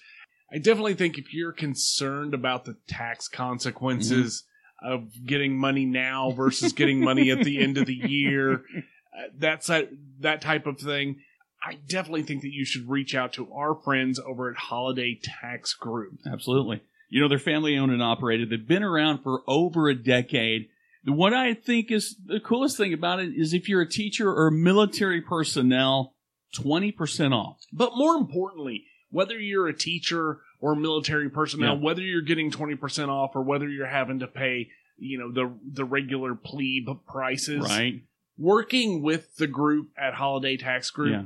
I 0.53 0.59
definitely 0.59 0.93
think 0.93 1.17
if 1.17 1.33
you're 1.33 1.51
concerned 1.51 2.33
about 2.35 2.65
the 2.65 2.77
tax 2.87 3.27
consequences 3.27 4.43
of 4.83 5.07
getting 5.25 5.57
money 5.57 5.85
now 5.85 6.31
versus 6.31 6.73
getting 6.73 6.99
money 6.99 7.31
at 7.31 7.43
the 7.43 7.59
end 7.59 7.77
of 7.77 7.87
the 7.87 7.95
year, 8.05 8.63
uh, 9.17 9.29
that's 9.37 9.69
a, 9.69 9.87
that 10.19 10.41
type 10.41 10.67
of 10.67 10.79
thing. 10.79 11.21
I 11.65 11.75
definitely 11.87 12.23
think 12.23 12.41
that 12.41 12.51
you 12.51 12.65
should 12.65 12.87
reach 12.87 13.15
out 13.15 13.33
to 13.33 13.51
our 13.51 13.73
friends 13.73 14.19
over 14.19 14.51
at 14.51 14.57
Holiday 14.57 15.19
Tax 15.23 15.73
Group. 15.73 16.19
Absolutely. 16.31 16.83
You 17.09 17.21
know, 17.21 17.29
they're 17.29 17.39
family 17.39 17.77
owned 17.77 17.91
and 17.91 18.03
operated. 18.03 18.49
They've 18.49 18.67
been 18.67 18.83
around 18.83 19.23
for 19.23 19.41
over 19.47 19.87
a 19.87 19.95
decade. 19.95 20.67
What 21.05 21.33
I 21.33 21.53
think 21.53 21.91
is 21.91 22.15
the 22.23 22.39
coolest 22.39 22.77
thing 22.77 22.93
about 22.93 23.19
it 23.19 23.33
is 23.35 23.53
if 23.53 23.67
you're 23.67 23.81
a 23.81 23.89
teacher 23.89 24.31
or 24.31 24.51
military 24.51 25.21
personnel, 25.21 26.13
20% 26.57 27.33
off. 27.33 27.57
But 27.71 27.91
more 27.95 28.15
importantly, 28.15 28.85
whether 29.13 29.39
you're 29.39 29.67
a 29.67 29.73
teacher 29.77 30.39
or 30.59 30.75
military 30.75 31.29
personnel, 31.29 31.75
Yeah. 31.75 31.81
whether 31.81 32.01
you're 32.01 32.21
getting 32.21 32.51
20% 32.51 33.09
off 33.09 33.31
or 33.35 33.41
whether 33.43 33.69
you're 33.69 33.87
having 33.87 34.19
to 34.19 34.27
pay, 34.27 34.69
you 34.97 35.17
know, 35.19 35.31
the 35.31 35.53
the 35.71 35.85
regular 35.85 36.35
plebe 36.35 36.89
prices, 37.07 37.61
Right? 37.61 38.01
working 38.37 39.01
with 39.01 39.35
the 39.37 39.47
group 39.47 39.89
at 39.97 40.15
Holiday 40.15 40.57
Tax 40.57 40.89
Group 40.89 41.11
Yeah. 41.11 41.25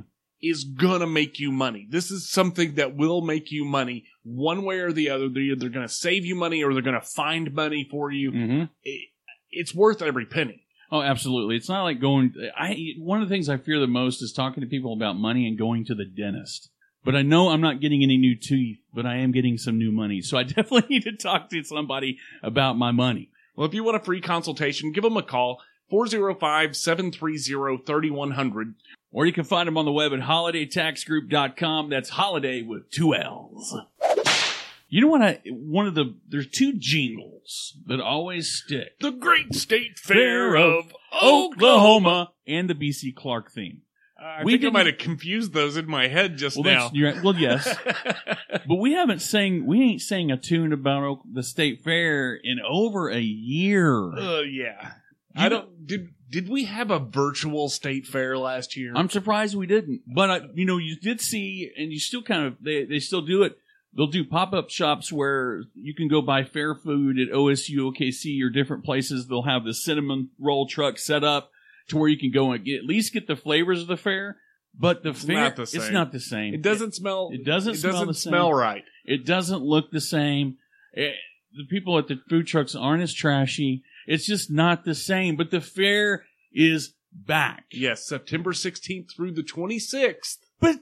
is 0.50 0.64
gonna 0.64 1.06
make 1.06 1.38
you 1.40 1.50
money. 1.50 1.86
This 1.90 2.10
is 2.10 2.28
something 2.30 2.74
that 2.74 2.94
will 2.96 3.22
make 3.22 3.50
you 3.50 3.64
money 3.64 4.04
one 4.22 4.62
way 4.64 4.78
or 4.80 4.92
the 4.92 5.08
other. 5.10 5.28
They're 5.28 5.42
either 5.42 5.68
gonna 5.70 5.88
save 5.88 6.24
you 6.26 6.34
money 6.34 6.62
or 6.62 6.72
they're 6.74 6.82
gonna 6.82 7.00
find 7.00 7.52
money 7.54 7.86
for 7.90 8.10
you. 8.12 8.30
Mm-hmm. 8.32 8.64
It- 8.84 9.08
it's 9.50 9.74
worth 9.74 10.02
every 10.02 10.26
penny. 10.26 10.64
Oh, 10.90 11.00
absolutely. 11.02 11.56
It's 11.56 11.68
not 11.68 11.84
like 11.84 12.00
going. 12.00 12.34
I 12.56 12.94
one 12.98 13.22
of 13.22 13.28
the 13.28 13.34
things 13.34 13.48
I 13.48 13.56
fear 13.56 13.78
the 13.78 13.86
most 13.86 14.22
is 14.22 14.32
talking 14.32 14.62
to 14.62 14.66
people 14.68 14.92
about 14.92 15.16
money 15.18 15.46
and 15.46 15.56
going 15.58 15.84
to 15.86 15.94
the 15.94 16.04
dentist. 16.04 16.70
But 17.04 17.16
I 17.16 17.22
know 17.22 17.48
I'm 17.48 17.60
not 17.60 17.80
getting 17.80 18.02
any 18.02 18.16
new 18.16 18.34
teeth, 18.34 18.78
but 18.92 19.06
I 19.06 19.16
am 19.16 19.32
getting 19.32 19.56
some 19.56 19.78
new 19.78 19.92
money. 19.92 20.20
So 20.20 20.36
I 20.36 20.42
definitely 20.44 20.88
need 20.88 21.04
to 21.04 21.12
talk 21.12 21.50
to 21.50 21.62
somebody 21.64 22.18
about 22.42 22.76
my 22.76 22.90
money. 22.90 23.30
Well, 23.56 23.66
if 23.66 23.74
you 23.74 23.84
want 23.84 23.96
a 23.96 24.00
free 24.00 24.20
consultation, 24.20 24.92
give 24.92 25.04
them 25.04 25.16
a 25.16 25.22
call 25.22 25.60
405 25.90 26.76
730 26.76 27.82
3100. 27.84 28.74
Or 29.10 29.26
you 29.26 29.32
can 29.32 29.44
find 29.44 29.66
them 29.66 29.78
on 29.78 29.84
the 29.84 29.92
web 29.92 30.12
at 30.12 30.20
holidaytaxgroup.com. 30.20 31.88
That's 31.88 32.10
holiday 32.10 32.62
with 32.62 32.90
two 32.90 33.14
L's. 33.14 33.74
You 34.90 35.02
know 35.02 35.08
what? 35.08 35.22
I 35.22 35.40
one 35.50 35.86
of 35.86 35.94
the 35.94 36.14
there's 36.28 36.48
two 36.48 36.74
jingles 36.74 37.76
that 37.86 38.00
always 38.00 38.50
stick. 38.50 38.98
The 39.00 39.10
Great 39.10 39.54
State 39.54 39.98
Fair 39.98 40.56
of. 40.56 40.92
Oklahoma 41.22 42.32
and 42.46 42.70
the 42.70 42.74
BC 42.74 43.14
Clark 43.14 43.50
theme. 43.50 43.82
I 44.18 44.42
We 44.44 44.52
think 44.58 44.64
I 44.64 44.70
might 44.70 44.86
have 44.86 44.98
confused 44.98 45.52
those 45.52 45.76
in 45.76 45.86
my 45.88 46.08
head 46.08 46.36
just 46.38 46.56
Well, 46.56 46.90
now. 46.92 47.20
well, 47.22 47.36
yes, 47.36 47.72
but 48.66 48.74
we 48.76 48.92
haven't 48.92 49.20
sang 49.22 49.64
we 49.66 49.80
ain't 49.82 50.00
sang 50.02 50.30
a 50.30 50.36
tune 50.36 50.72
about 50.72 51.20
the 51.32 51.42
state 51.42 51.82
fair 51.84 52.34
in 52.34 52.58
over 52.60 53.08
a 53.10 53.20
year. 53.20 54.12
uh, 54.16 54.40
yeah. 54.40 54.92
You 55.34 55.44
I 55.44 55.48
don't. 55.48 55.86
Did 55.86 56.08
did 56.30 56.48
we 56.48 56.64
have 56.64 56.90
a 56.90 56.98
virtual 56.98 57.68
state 57.68 58.06
fair 58.06 58.36
last 58.36 58.76
year? 58.76 58.92
I'm 58.96 59.08
surprised 59.08 59.54
we 59.54 59.66
didn't. 59.66 60.02
But 60.06 60.30
I, 60.30 60.40
you 60.54 60.66
know, 60.66 60.78
you 60.78 60.96
did 60.96 61.20
see, 61.20 61.70
and 61.76 61.92
you 61.92 62.00
still 62.00 62.22
kind 62.22 62.44
of 62.46 62.56
they 62.60 62.84
they 62.84 62.98
still 62.98 63.22
do 63.22 63.42
it. 63.44 63.56
They'll 63.96 64.06
do 64.08 64.24
pop 64.24 64.52
up 64.52 64.68
shops 64.70 65.12
where 65.12 65.62
you 65.74 65.94
can 65.94 66.08
go 66.08 66.20
buy 66.22 66.44
fair 66.44 66.74
food 66.74 67.18
at 67.18 67.28
OSU, 67.34 67.76
OKC, 67.92 68.42
or 68.42 68.50
different 68.50 68.84
places. 68.84 69.26
They'll 69.28 69.42
have 69.42 69.64
the 69.64 69.74
cinnamon 69.74 70.30
roll 70.38 70.66
truck 70.66 70.98
set 70.98 71.24
up 71.24 71.50
to 71.88 71.96
where 71.96 72.08
you 72.08 72.18
can 72.18 72.30
go 72.30 72.52
and 72.52 72.64
get, 72.64 72.78
at 72.78 72.84
least 72.84 73.12
get 73.12 73.26
the 73.26 73.36
flavors 73.36 73.82
of 73.82 73.88
the 73.88 73.96
fair. 73.96 74.36
But 74.78 75.02
the 75.02 75.10
It's 75.10 75.24
fair, 75.24 75.36
not 75.36 75.56
the 75.56 75.62
it's 75.62 75.72
same. 75.72 75.92
not 75.92 76.12
the 76.12 76.20
same. 76.20 76.54
it 76.54 76.62
doesn't 76.62 76.94
smell. 76.94 77.30
It 77.32 77.44
doesn't 77.44 77.74
It 77.74 77.78
smell 77.78 77.92
doesn't 77.92 78.06
the 78.08 78.14
same. 78.14 78.30
smell 78.30 78.52
right. 78.52 78.84
It 79.04 79.24
doesn't 79.26 79.62
look 79.62 79.90
the 79.90 80.00
same. 80.00 80.56
Eh, 80.96 81.12
the 81.56 81.64
people 81.68 81.98
at 81.98 82.06
the 82.08 82.20
food 82.28 82.46
trucks 82.46 82.74
aren't 82.76 83.02
as 83.02 83.12
trashy. 83.14 83.82
It's 84.06 84.26
just 84.26 84.50
not 84.50 84.84
the 84.84 84.94
same. 84.94 85.36
But 85.36 85.50
the 85.50 85.60
fair 85.60 86.24
is 86.52 86.94
back. 87.12 87.64
Yes, 87.72 88.06
September 88.06 88.52
16th 88.52 89.10
through 89.16 89.32
the 89.32 89.42
26th. 89.42 90.36
But 90.60 90.76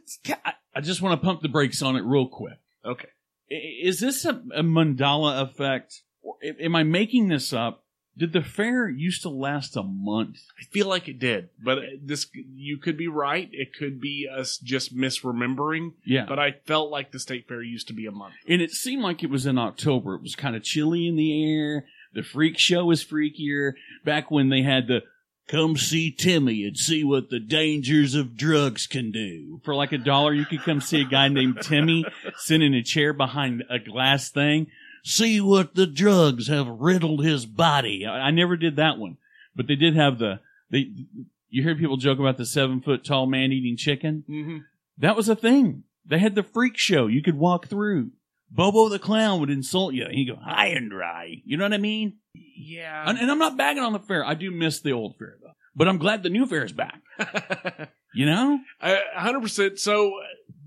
I- 0.44 0.54
I 0.74 0.80
just 0.82 1.00
want 1.00 1.18
to 1.18 1.24
pump 1.24 1.40
the 1.40 1.48
brakes 1.48 1.80
on 1.80 1.96
it 1.96 2.02
real 2.04 2.28
quick. 2.28 2.58
Okay. 2.84 3.08
Is 3.48 4.00
this 4.00 4.24
a, 4.26 4.42
a 4.54 4.62
Mandela 4.62 5.40
effect? 5.42 6.02
Or 6.20 6.34
Am 6.42 6.74
I 6.76 6.82
making 6.82 7.28
this 7.28 7.52
up? 7.54 7.84
Did 8.18 8.32
the 8.32 8.42
fair 8.42 8.88
used 8.88 9.22
to 9.22 9.28
last 9.28 9.76
a 9.76 9.82
month? 9.82 10.38
I 10.58 10.64
feel 10.72 10.86
like 10.88 11.06
it 11.06 11.18
did, 11.18 11.50
but 11.62 11.80
this 12.02 12.26
you 12.34 12.78
could 12.78 12.96
be 12.96 13.08
right. 13.08 13.48
It 13.52 13.74
could 13.78 14.00
be 14.00 14.26
us 14.26 14.56
just 14.58 14.96
misremembering. 14.96 15.92
Yeah. 16.04 16.24
But 16.26 16.38
I 16.38 16.52
felt 16.64 16.90
like 16.90 17.12
the 17.12 17.18
state 17.18 17.46
fair 17.46 17.62
used 17.62 17.88
to 17.88 17.92
be 17.94 18.06
a 18.06 18.12
month. 18.12 18.34
and 18.48 18.62
it 18.62 18.70
seemed 18.70 19.02
like 19.02 19.22
it 19.22 19.30
was 19.30 19.44
in 19.46 19.58
October. 19.58 20.14
It 20.14 20.22
was 20.22 20.34
kind 20.34 20.56
of 20.56 20.62
chilly 20.62 21.06
in 21.06 21.16
the 21.16 21.44
air. 21.54 21.84
The 22.14 22.22
freak 22.22 22.58
show 22.58 22.86
was 22.86 23.04
freakier. 23.04 23.72
Back 24.04 24.30
when 24.30 24.48
they 24.48 24.62
had 24.62 24.86
the 24.86 25.02
come 25.48 25.76
see 25.76 26.10
Timmy 26.10 26.64
and 26.64 26.76
see 26.76 27.04
what 27.04 27.30
the 27.30 27.38
dangers 27.38 28.14
of 28.14 28.36
drugs 28.36 28.86
can 28.86 29.12
do. 29.12 29.60
For 29.64 29.74
like 29.74 29.92
a 29.92 29.98
dollar, 29.98 30.32
you 30.32 30.44
could 30.46 30.62
come 30.62 30.80
see 30.80 31.02
a 31.02 31.04
guy 31.04 31.28
named 31.28 31.58
Timmy 31.60 32.04
sitting 32.38 32.66
in 32.68 32.74
a 32.74 32.82
chair 32.82 33.12
behind 33.12 33.62
a 33.70 33.78
glass 33.78 34.30
thing. 34.30 34.68
See 35.08 35.40
what 35.40 35.76
the 35.76 35.86
drugs 35.86 36.48
have 36.48 36.66
riddled 36.66 37.24
his 37.24 37.46
body. 37.46 38.04
I, 38.04 38.26
I 38.26 38.30
never 38.32 38.56
did 38.56 38.74
that 38.74 38.98
one, 38.98 39.18
but 39.54 39.68
they 39.68 39.76
did 39.76 39.94
have 39.94 40.18
the, 40.18 40.40
they, 40.68 40.90
you 41.48 41.62
hear 41.62 41.76
people 41.76 41.96
joke 41.96 42.18
about 42.18 42.38
the 42.38 42.44
seven 42.44 42.80
foot 42.80 43.04
tall 43.04 43.26
man 43.26 43.52
eating 43.52 43.76
chicken. 43.76 44.24
Mm-hmm. 44.28 44.58
That 44.98 45.14
was 45.14 45.28
a 45.28 45.36
thing. 45.36 45.84
They 46.04 46.18
had 46.18 46.34
the 46.34 46.42
freak 46.42 46.76
show 46.76 47.06
you 47.06 47.22
could 47.22 47.38
walk 47.38 47.68
through. 47.68 48.10
Bobo 48.50 48.88
the 48.88 48.98
clown 48.98 49.38
would 49.38 49.50
insult 49.50 49.94
you. 49.94 50.06
And 50.06 50.14
you 50.14 50.34
go, 50.34 50.40
high 50.40 50.68
and 50.68 50.90
dry. 50.90 51.40
You 51.44 51.56
know 51.56 51.64
what 51.64 51.72
I 51.72 51.78
mean? 51.78 52.14
Yeah. 52.34 53.08
And, 53.08 53.16
and 53.16 53.30
I'm 53.30 53.38
not 53.38 53.56
bagging 53.56 53.84
on 53.84 53.92
the 53.92 54.00
fair. 54.00 54.24
I 54.24 54.34
do 54.34 54.50
miss 54.50 54.80
the 54.80 54.92
old 54.92 55.16
fair, 55.18 55.36
though. 55.40 55.52
But 55.76 55.86
I'm 55.86 55.98
glad 55.98 56.24
the 56.24 56.30
new 56.30 56.46
fair 56.46 56.64
is 56.64 56.72
back. 56.72 57.00
You 58.16 58.24
know? 58.24 58.60
A 58.80 58.96
hundred 59.14 59.42
percent. 59.42 59.78
So 59.78 60.08
uh, 60.08 60.22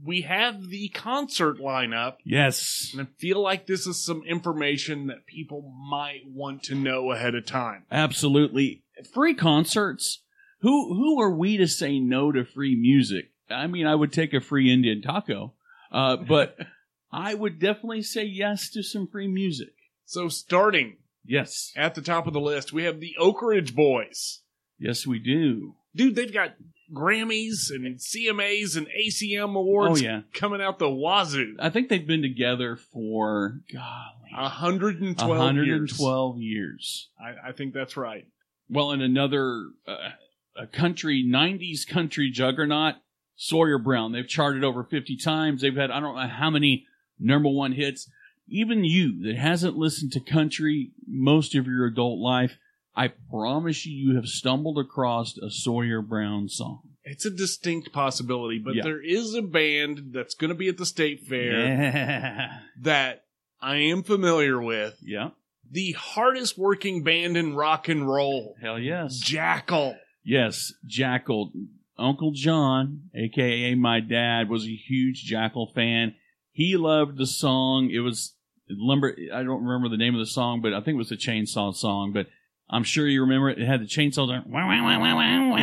we 0.10 0.22
have 0.24 0.70
the 0.70 0.90
concert 0.90 1.60
lineup, 1.60 2.16
Yes. 2.26 2.90
and 2.92 3.02
I 3.02 3.08
feel 3.20 3.42
like 3.42 3.66
this 3.68 3.88
is 3.88 4.04
some 4.04 4.24
information 4.28 5.08
that 5.08 5.26
people 5.26 5.62
might 5.90 6.24
want 6.28 6.64
to 6.64 6.76
know 6.76 7.12
ahead 7.12 7.36
of 7.36 7.46
time. 7.46 7.86
Absolutely. 7.92 8.84
Free 9.14 9.34
concerts. 9.36 10.24
Who 10.62 10.94
who 10.94 11.22
are 11.22 11.32
we 11.32 11.56
to 11.58 11.68
say 11.68 12.00
no 12.00 12.32
to 12.34 12.44
free 12.44 12.76
music? 12.76 13.32
I 13.50 13.68
mean, 13.68 13.86
I 13.88 13.96
would 13.96 14.12
take 14.12 14.34
a 14.34 14.42
free 14.42 14.74
Indian 14.74 15.02
taco. 15.02 15.54
Uh, 15.92 16.18
but 16.18 16.58
I 17.12 17.34
would 17.34 17.60
definitely 17.60 18.02
say 18.02 18.26
yes 18.26 18.70
to 18.72 18.84
some 18.84 19.08
free 19.08 19.28
music. 19.28 19.74
So 20.06 20.28
starting 20.28 20.98
Yes. 21.26 21.72
at 21.76 21.94
the 21.96 22.02
top 22.02 22.28
of 22.28 22.34
the 22.34 22.40
list, 22.42 22.74
we 22.74 22.84
have 22.84 23.00
the 23.00 23.16
Oak 23.20 23.42
Ridge 23.42 23.76
Boys. 23.76 24.42
Yes, 24.80 25.06
we 25.08 25.20
do. 25.20 25.76
Dude, 25.96 26.16
they've 26.16 26.34
got 26.34 26.56
Grammys 26.94 27.70
and 27.70 27.98
CMAs 27.98 28.76
and 28.78 28.88
ACM 28.88 29.56
awards 29.56 30.02
Oh, 30.02 30.04
yeah. 30.04 30.22
coming 30.34 30.62
out 30.62 30.80
the 30.80 30.90
wazoo. 30.90 31.56
I 31.60 31.70
think 31.70 31.90
they've 31.90 32.06
been 32.06 32.22
together 32.22 32.76
for 32.76 33.60
golly, 33.72 34.32
112 34.34 35.56
years. 35.56 36.00
112 36.00 36.38
years. 36.42 37.10
I, 37.20 37.50
I 37.50 37.52
think 37.52 37.74
that's 37.74 37.96
right. 37.98 38.26
Well, 38.70 38.92
in 38.92 39.02
another 39.02 39.66
uh, 39.88 40.10
a 40.56 40.68
country 40.68 41.26
90s 41.28 41.88
country 41.88 42.30
juggernaut, 42.32 42.96
Sawyer 43.36 43.78
Brown. 43.78 44.12
They've 44.12 44.28
charted 44.28 44.64
over 44.64 44.84
50 44.84 45.16
times. 45.18 45.62
They've 45.62 45.76
had 45.76 45.92
I 45.92 46.00
don't 46.00 46.16
know 46.16 46.28
how 46.28 46.50
many 46.50 46.86
number 47.20 47.50
one 47.50 47.72
hits. 47.72 48.10
Even 48.50 48.84
you 48.84 49.22
that 49.24 49.36
hasn't 49.38 49.78
listened 49.78 50.12
to 50.14 50.20
country 50.20 50.92
most 51.08 51.56
of 51.56 51.68
your 51.68 51.86
adult 51.86 52.20
life, 52.20 52.58
I 53.00 53.08
promise 53.30 53.86
you, 53.86 53.96
you 54.10 54.16
have 54.18 54.28
stumbled 54.28 54.78
across 54.78 55.38
a 55.38 55.50
Sawyer 55.50 56.02
Brown 56.02 56.50
song. 56.50 56.82
It's 57.06 57.26
a 57.26 57.30
distinct 57.32 57.92
possibility, 57.94 58.60
but 58.60 58.76
Yeah. 58.76 58.84
there 58.84 59.02
is 59.02 59.34
a 59.34 59.42
band 59.42 60.12
that's 60.14 60.36
going 60.36 60.50
to 60.50 60.56
be 60.56 60.68
at 60.68 60.78
the 60.78 60.86
state 60.86 61.22
fair 61.22 61.60
Yeah. 61.66 62.60
that 62.82 63.24
I 63.62 63.78
am 63.78 64.04
familiar 64.04 64.62
with. 64.62 64.98
yeah. 65.02 65.30
The 65.72 65.92
hardest 65.94 66.58
working 66.58 67.04
band 67.04 67.38
in 67.38 67.56
rock 67.56 67.88
and 67.90 68.08
roll, 68.08 68.56
Hell 68.62 68.80
yes. 68.80 69.24
Jackyl. 69.24 69.96
Yes, 70.24 70.74
Jackyl. 70.88 71.52
Uncle 71.98 72.32
John, 72.32 73.04
aka 73.16 73.76
my 73.76 74.00
dad, 74.00 74.50
was 74.50 74.66
a 74.66 74.76
huge 74.76 75.26
Jackyl 75.30 75.74
fan. 75.74 76.16
He 76.52 76.76
loved 76.76 77.18
the 77.18 77.28
song. 77.28 77.90
It 77.92 78.00
was 78.00 78.36
lumber. 78.70 79.16
I 79.34 79.44
don't 79.44 79.64
remember 79.64 79.90
the 79.90 79.98
name 80.04 80.16
of 80.16 80.20
the 80.20 80.26
song, 80.26 80.62
but 80.62 80.74
I 80.74 80.82
think 80.82 80.96
it 80.96 81.06
was 81.06 81.12
a 81.12 81.18
chainsaw 81.18 81.74
song. 81.76 82.12
But 82.14 82.28
I'm 82.70 82.84
sure 82.84 83.08
you 83.08 83.22
remember 83.22 83.50
it. 83.50 83.60
It 83.60 83.66
had 83.66 83.82
the 83.82 83.86
chainsaw 83.86 84.28
there. 84.28 84.44
Wow, 84.46 84.68
wow, 84.68 84.84
wow, 84.84 85.00
wow, 85.00 85.16
wow, 85.16 85.50
wow. 85.52 85.56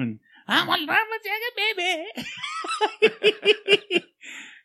And 0.00 0.18
I'm 0.48 0.68
a 0.68 0.72
lumberjacket, 0.72 1.56
baby. 1.56 2.06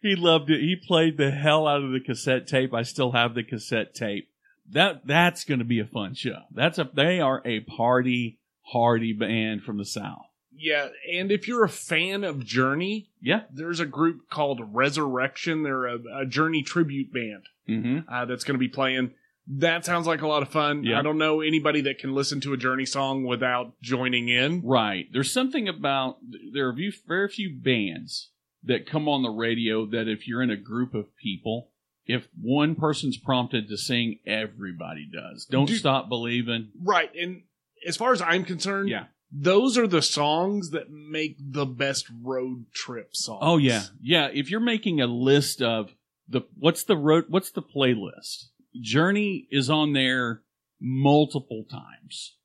he 0.01 0.15
loved 0.15 0.49
it. 0.49 0.62
He 0.62 0.75
played 0.75 1.17
the 1.17 1.31
hell 1.31 1.67
out 1.67 1.84
of 1.84 1.91
the 1.91 1.99
cassette 1.99 2.47
tape. 2.47 2.73
I 2.73 2.84
still 2.84 3.12
have 3.12 3.36
the 3.36 3.43
cassette 3.43 3.93
tape. 3.93 4.29
That 4.71 5.05
that's 5.05 5.43
going 5.43 5.60
to 5.60 5.65
be 5.65 5.79
a 5.79 5.86
fun 5.86 6.15
show. 6.15 6.39
That's 6.51 6.79
a 6.79 6.89
they 6.93 7.19
are 7.19 7.41
a 7.45 7.60
party 7.62 8.39
hardy 8.63 9.13
band 9.13 9.62
from 9.62 9.77
the 9.77 9.86
south. 9.86 10.25
Yeah, 10.58 10.88
and 11.13 11.31
if 11.31 11.47
you're 11.47 11.65
a 11.65 11.69
fan 11.69 12.23
of 12.23 12.45
Journey, 12.45 13.10
Yeah. 13.21 13.41
there's 13.51 13.81
a 13.81 13.86
group 13.86 14.29
called 14.29 14.62
Resurrection. 14.73 15.63
They're 15.63 15.86
a, 15.86 15.97
a 16.21 16.25
Journey 16.25 16.63
tribute 16.63 17.12
band 17.13 17.43
Mm-hmm. 17.67 18.13
uh, 18.13 18.25
that's 18.25 18.43
going 18.43 18.53
to 18.55 18.60
be 18.60 18.67
playing. 18.69 19.12
That 19.47 19.86
sounds 19.86 20.08
like 20.08 20.21
a 20.21 20.27
lot 20.27 20.41
of 20.41 20.49
fun. 20.49 20.84
Yeah. 20.84 20.97
I 20.99 21.01
don't 21.03 21.17
know 21.19 21.41
anybody 21.41 21.81
that 21.81 21.99
can 21.99 22.13
listen 22.15 22.41
to 22.41 22.53
a 22.53 22.58
Journey 22.58 22.86
song 22.86 23.25
without 23.25 23.79
joining 23.81 24.27
in. 24.27 24.62
Right. 24.63 25.08
There's 25.12 25.31
something 25.31 25.67
about 25.67 26.17
there 26.51 26.67
are 26.69 26.75
very 27.08 27.29
few 27.29 27.55
bands 27.55 28.31
that 28.63 28.88
come 28.88 29.08
on 29.08 29.21
the 29.21 29.29
radio 29.29 29.86
that 29.86 30.08
if 30.08 30.27
you're 30.27 30.41
in 30.41 30.49
a 30.49 30.58
group 30.58 30.95
of 30.95 31.15
people, 31.17 31.69
if 32.08 32.27
one 32.41 32.73
person's 32.75 33.17
prompted 33.17 33.67
to 33.69 33.77
sing, 33.77 34.19
everybody 34.25 35.08
does. 35.12 35.45
Don't 35.45 35.67
Dude. 35.67 35.77
stop 35.77 36.10
believing. 36.10 36.69
Right, 36.81 37.12
and 37.15 37.43
as 37.88 37.97
far 37.97 38.12
as 38.13 38.21
I'm 38.21 38.43
concerned, 38.45 38.89
Yeah. 38.89 39.05
those 39.31 39.77
are 39.77 39.86
the 39.88 40.01
songs 40.01 40.71
that 40.71 40.89
make 40.89 41.36
the 41.39 41.65
best 41.67 42.08
road 42.23 42.65
trip 42.73 43.15
songs. 43.15 43.39
Oh 43.43 43.58
yeah, 43.58 43.84
yeah. 44.01 44.29
If 44.34 44.49
you're 44.49 44.60
making 44.60 45.01
a 45.01 45.08
list 45.08 45.62
of 45.62 45.91
the 46.27 46.41
what's 46.58 46.84
the 46.84 46.97
road, 46.97 47.25
what's 47.29 47.51
the 47.51 47.62
playlist? 47.62 48.45
Journey 48.81 49.47
is 49.51 49.69
on 49.69 49.93
there 49.93 50.41
multiple 50.79 51.65
times. 51.69 52.35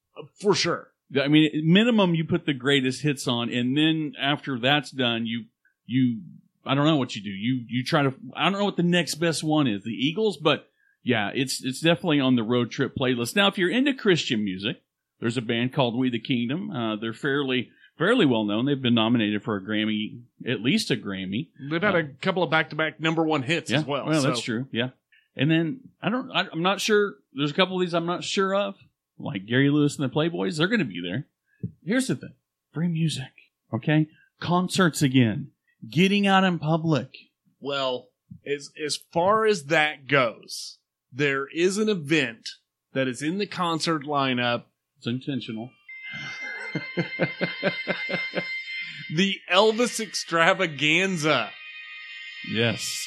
for 0.40 0.54
sure. 0.54 0.88
I 1.20 1.28
mean, 1.28 1.50
minimum 1.64 2.14
you 2.14 2.24
put 2.24 2.46
the 2.46 2.52
greatest 2.54 3.02
hits 3.02 3.26
on, 3.26 3.50
and 3.52 3.76
then 3.76 4.12
after 4.20 4.58
that's 4.58 4.90
done, 4.90 5.26
you 5.26 5.44
you 5.86 6.20
I 6.64 6.74
don't 6.74 6.86
know 6.86 6.96
what 6.98 7.16
you 7.16 7.22
do. 7.22 7.30
You 7.30 7.64
you 7.68 7.84
try 7.84 8.02
to 8.04 8.14
I 8.36 8.44
don't 8.48 8.58
know 8.58 8.64
what 8.64 8.76
the 8.76 8.82
next 8.84 9.16
best 9.16 9.42
one 9.42 9.66
is. 9.66 9.82
The 9.82 9.90
Eagles, 9.90 10.36
but 10.36 10.68
yeah, 11.02 11.30
it's 11.34 11.64
it's 11.64 11.80
definitely 11.80 12.20
on 12.20 12.36
the 12.36 12.44
road 12.44 12.70
trip 12.70 12.94
playlist. 12.96 13.34
Now, 13.34 13.48
if 13.48 13.58
you're 13.58 13.70
into 13.70 13.92
Christian 13.94 14.44
music, 14.44 14.82
there's 15.18 15.36
a 15.36 15.42
band 15.42 15.72
called 15.72 15.98
We 15.98 16.10
the 16.10 16.20
Kingdom. 16.20 16.70
Uh, 16.70 16.94
they're 16.96 17.12
fairly 17.12 17.70
fairly 17.98 18.24
well 18.24 18.44
known. 18.44 18.66
They've 18.66 18.80
been 18.80 18.94
nominated 18.94 19.42
for 19.42 19.56
a 19.56 19.60
Grammy, 19.60 20.20
at 20.48 20.60
least 20.62 20.92
a 20.92 20.96
Grammy. 20.96 21.48
They've 21.70 21.82
had 21.82 21.96
a 21.96 22.04
couple 22.04 22.42
of 22.44 22.50
back-to-back 22.50 23.00
number 23.00 23.24
one 23.24 23.42
hits 23.42 23.70
Yeah, 23.70 23.78
as 23.78 23.84
well. 23.84 24.06
Well, 24.06 24.22
so- 24.22 24.28
that's 24.28 24.40
true. 24.42 24.68
Yeah, 24.70 24.90
and 25.36 25.50
then 25.50 25.80
I 26.02 26.08
don't. 26.08 26.30
I, 26.30 26.46
I'm 26.52 26.62
not 26.62 26.80
sure. 26.80 27.14
There's 27.32 27.50
a 27.50 27.54
couple 27.54 27.76
of 27.76 27.80
these 27.80 27.94
I'm 27.94 28.06
not 28.06 28.24
sure 28.24 28.54
of, 28.54 28.76
like 29.18 29.46
Gary 29.46 29.70
Lewis 29.70 29.98
and 29.98 30.08
the 30.08 30.14
Playboys. 30.14 30.58
They're 30.58 30.68
going 30.68 30.80
to 30.80 30.84
be 30.84 31.00
there. 31.02 31.26
Here's 31.84 32.08
the 32.08 32.16
thing: 32.16 32.34
free 32.72 32.88
music. 32.88 33.32
Okay, 33.72 34.08
concerts 34.40 35.02
again. 35.02 35.50
Getting 35.88 36.26
out 36.26 36.44
in 36.44 36.58
public. 36.58 37.16
Well, 37.60 38.08
as 38.46 38.70
as 38.82 38.98
far 39.12 39.46
as 39.46 39.64
that 39.66 40.06
goes, 40.06 40.78
there 41.12 41.46
is 41.54 41.78
an 41.78 41.88
event 41.88 42.48
that 42.92 43.08
is 43.08 43.22
in 43.22 43.38
the 43.38 43.46
concert 43.46 44.04
lineup. 44.04 44.64
It's 44.98 45.06
intentional. 45.06 45.70
the 49.14 49.36
Elvis 49.50 50.00
Extravaganza. 50.00 51.50
Yes, 52.50 53.06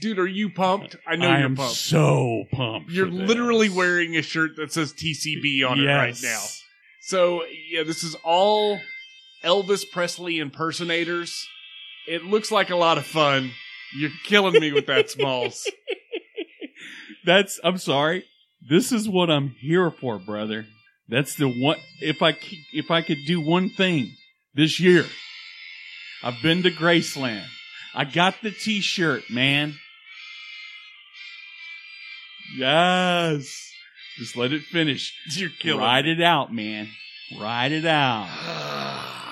Dude, 0.00 0.18
are 0.18 0.26
you 0.26 0.50
pumped? 0.50 0.96
I 1.06 1.16
know 1.16 1.28
I 1.28 1.40
you're 1.40 1.48
pumped. 1.48 1.60
I 1.60 1.64
am 1.64 1.66
pumped. 1.66 1.76
so 1.76 2.44
pumped. 2.52 2.90
You're 2.90 3.08
literally 3.08 3.68
wearing 3.68 4.16
a 4.16 4.22
shirt 4.22 4.56
that 4.56 4.72
says 4.72 4.92
TCB 4.92 5.68
on 5.68 5.80
it 5.80 5.86
right 5.86 6.16
now. 6.22 6.42
So, 7.02 7.42
yeah, 7.70 7.82
this 7.82 8.02
is 8.02 8.14
all 8.24 8.80
Elvis 9.44 9.84
Presley 9.90 10.38
impersonators. 10.38 11.46
It 12.06 12.24
looks 12.24 12.50
like 12.50 12.70
a 12.70 12.76
lot 12.76 12.98
of 12.98 13.06
fun. 13.06 13.52
You're 13.96 14.10
killing 14.24 14.60
me 14.60 14.72
with 14.72 14.86
that, 14.86 15.10
Smalls. 15.10 15.68
That's. 17.24 17.60
I'm 17.62 17.78
sorry. 17.78 18.24
This 18.68 18.92
is 18.92 19.08
what 19.08 19.30
I'm 19.30 19.50
here 19.60 19.90
for, 19.90 20.18
brother. 20.18 20.66
That's 21.08 21.34
the 21.34 21.48
one. 21.48 21.78
If 22.00 22.22
I 22.22 22.36
if 22.72 22.90
I 22.90 23.02
could 23.02 23.18
do 23.26 23.40
one 23.40 23.70
thing 23.70 24.12
this 24.54 24.78
year, 24.78 25.06
I've 26.22 26.40
been 26.42 26.62
to 26.62 26.70
Graceland. 26.70 27.46
I 27.94 28.04
got 28.04 28.36
the 28.42 28.52
T-shirt, 28.52 29.30
man. 29.30 29.74
Yes. 32.56 33.72
Just 34.18 34.36
let 34.36 34.52
it 34.52 34.62
finish. 34.62 35.14
You're 35.36 35.50
killing 35.58 35.80
Ride 35.80 36.06
it 36.06 36.20
out, 36.20 36.52
man. 36.52 36.88
Ride 37.38 37.72
it 37.72 37.84
out. 37.86 38.28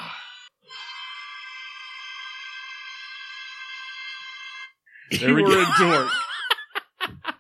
There 5.11 5.31
you 5.31 5.35
we 5.37 5.43
were 5.43 5.49
go. 5.49 5.63
a 5.63 5.75
dork. 5.79 6.09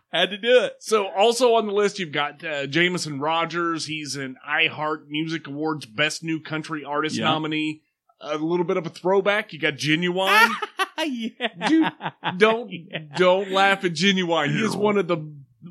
Had 0.13 0.31
to 0.31 0.39
do 0.39 0.61
it. 0.65 0.77
So, 0.81 1.07
also 1.09 1.55
on 1.55 1.67
the 1.67 1.73
list, 1.73 1.99
you've 1.99 2.13
got 2.13 2.43
uh, 2.43 2.67
Jameson 2.67 3.21
Rogers. 3.21 3.85
He's 3.85 4.17
an 4.17 4.37
iHeart 4.49 5.07
Music 5.09 5.47
Awards 5.47 5.85
Best 5.85 6.23
New 6.25 6.41
Country 6.41 6.83
Artist 6.83 7.17
Yeah. 7.17 7.25
nominee. 7.27 7.83
A 8.21 8.37
little 8.39 8.65
bit 8.65 8.79
of 8.79 8.87
a 8.87 8.91
throwback. 8.91 9.53
You 9.53 9.59
got 9.61 9.75
Ginuwine. 9.75 10.51
yeah. 11.07 11.69
Dude, 11.69 11.93
don't 12.39 12.71
Yeah. 12.73 12.99
don't 13.17 13.51
laugh 13.53 13.85
at 13.85 13.93
Ginuwine. 13.93 14.51
He 14.51 14.65
is 14.65 14.75
one 14.75 14.97
of 14.97 15.07
the 15.09 15.19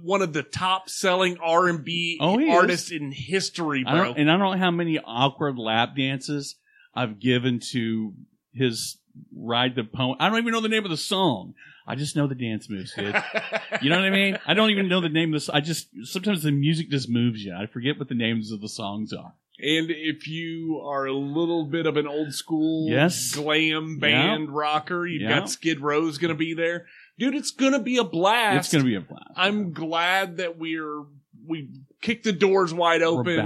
one 0.07 0.21
of 0.21 0.33
the 0.33 0.43
top 0.43 0.89
selling 0.89 1.37
R 1.39 1.67
and 1.67 1.83
B 1.83 2.17
Oh, 2.21 2.37
he 2.37 2.49
artists 2.49 2.91
in 2.91 3.11
history, 3.11 3.83
I 3.85 3.91
bro. 3.93 4.03
don't, 4.05 4.17
and 4.19 4.31
I 4.31 4.37
don't 4.37 4.51
know 4.53 4.57
how 4.57 4.71
many 4.71 4.99
awkward 4.99 5.57
lap 5.57 5.95
dances 5.97 6.55
I've 6.95 7.19
given 7.19 7.59
to 7.71 8.13
his 8.53 8.97
ride 9.35 9.75
the 9.75 9.83
pony. 9.83 10.15
I 10.19 10.29
don't 10.29 10.37
even 10.39 10.53
know 10.53 10.61
the 10.61 10.69
name 10.69 10.83
of 10.85 10.91
the 10.91 10.97
song. 10.97 11.53
I 11.85 11.95
just 11.95 12.15
know 12.15 12.27
the 12.27 12.35
dance 12.35 12.69
moves, 12.69 12.93
dude. 12.93 13.15
You 13.81 13.89
know 13.91 13.97
what 13.97 14.05
I 14.05 14.09
mean? 14.09 14.39
I 14.47 14.53
don't 14.55 14.71
even 14.71 14.87
know 14.87 15.01
the 15.01 15.09
name 15.09 15.29
of 15.33 15.39
this. 15.41 15.49
I 15.49 15.59
just 15.61 15.87
sometimes 16.03 16.41
the 16.43 16.51
music 16.51 16.89
just 16.89 17.07
moves 17.09 17.43
you. 17.43 17.53
I 17.53 17.65
forget 17.67 17.99
what 17.99 18.07
the 18.09 18.15
names 18.15 18.51
of 18.51 18.59
the 18.61 18.67
songs 18.69 19.13
are. 19.13 19.33
and 19.59 19.89
if 19.91 20.27
you 20.27 20.79
are 20.83 21.05
a 21.05 21.13
little 21.13 21.65
bit 21.65 21.85
of 21.85 21.95
an 21.97 22.07
old 22.07 22.33
school 22.33 22.89
Yes. 22.89 23.33
glam 23.35 23.97
band 23.99 24.49
rocker, 24.51 25.05
you've 25.07 25.21
Yeah. 25.23 25.39
got 25.39 25.49
Skid 25.49 25.79
Row's 25.79 26.17
going 26.17 26.29
to 26.33 26.37
be 26.37 26.53
there, 26.53 26.85
dude. 27.17 27.35
It's 27.35 27.51
to 27.51 27.79
be 27.79 27.97
a 27.97 28.03
blast. 28.03 28.65
It's 28.65 28.73
gonna 28.73 28.83
be 28.83 28.95
a 28.95 29.01
blast. 29.01 29.31
I'm 29.35 29.73
glad 29.73 30.37
that 30.37 30.57
we're 30.57 31.03
we 31.45 31.69
kicked 32.01 32.25
the 32.25 32.33
doors 32.33 32.73
wide 32.73 33.01
open 33.01 33.39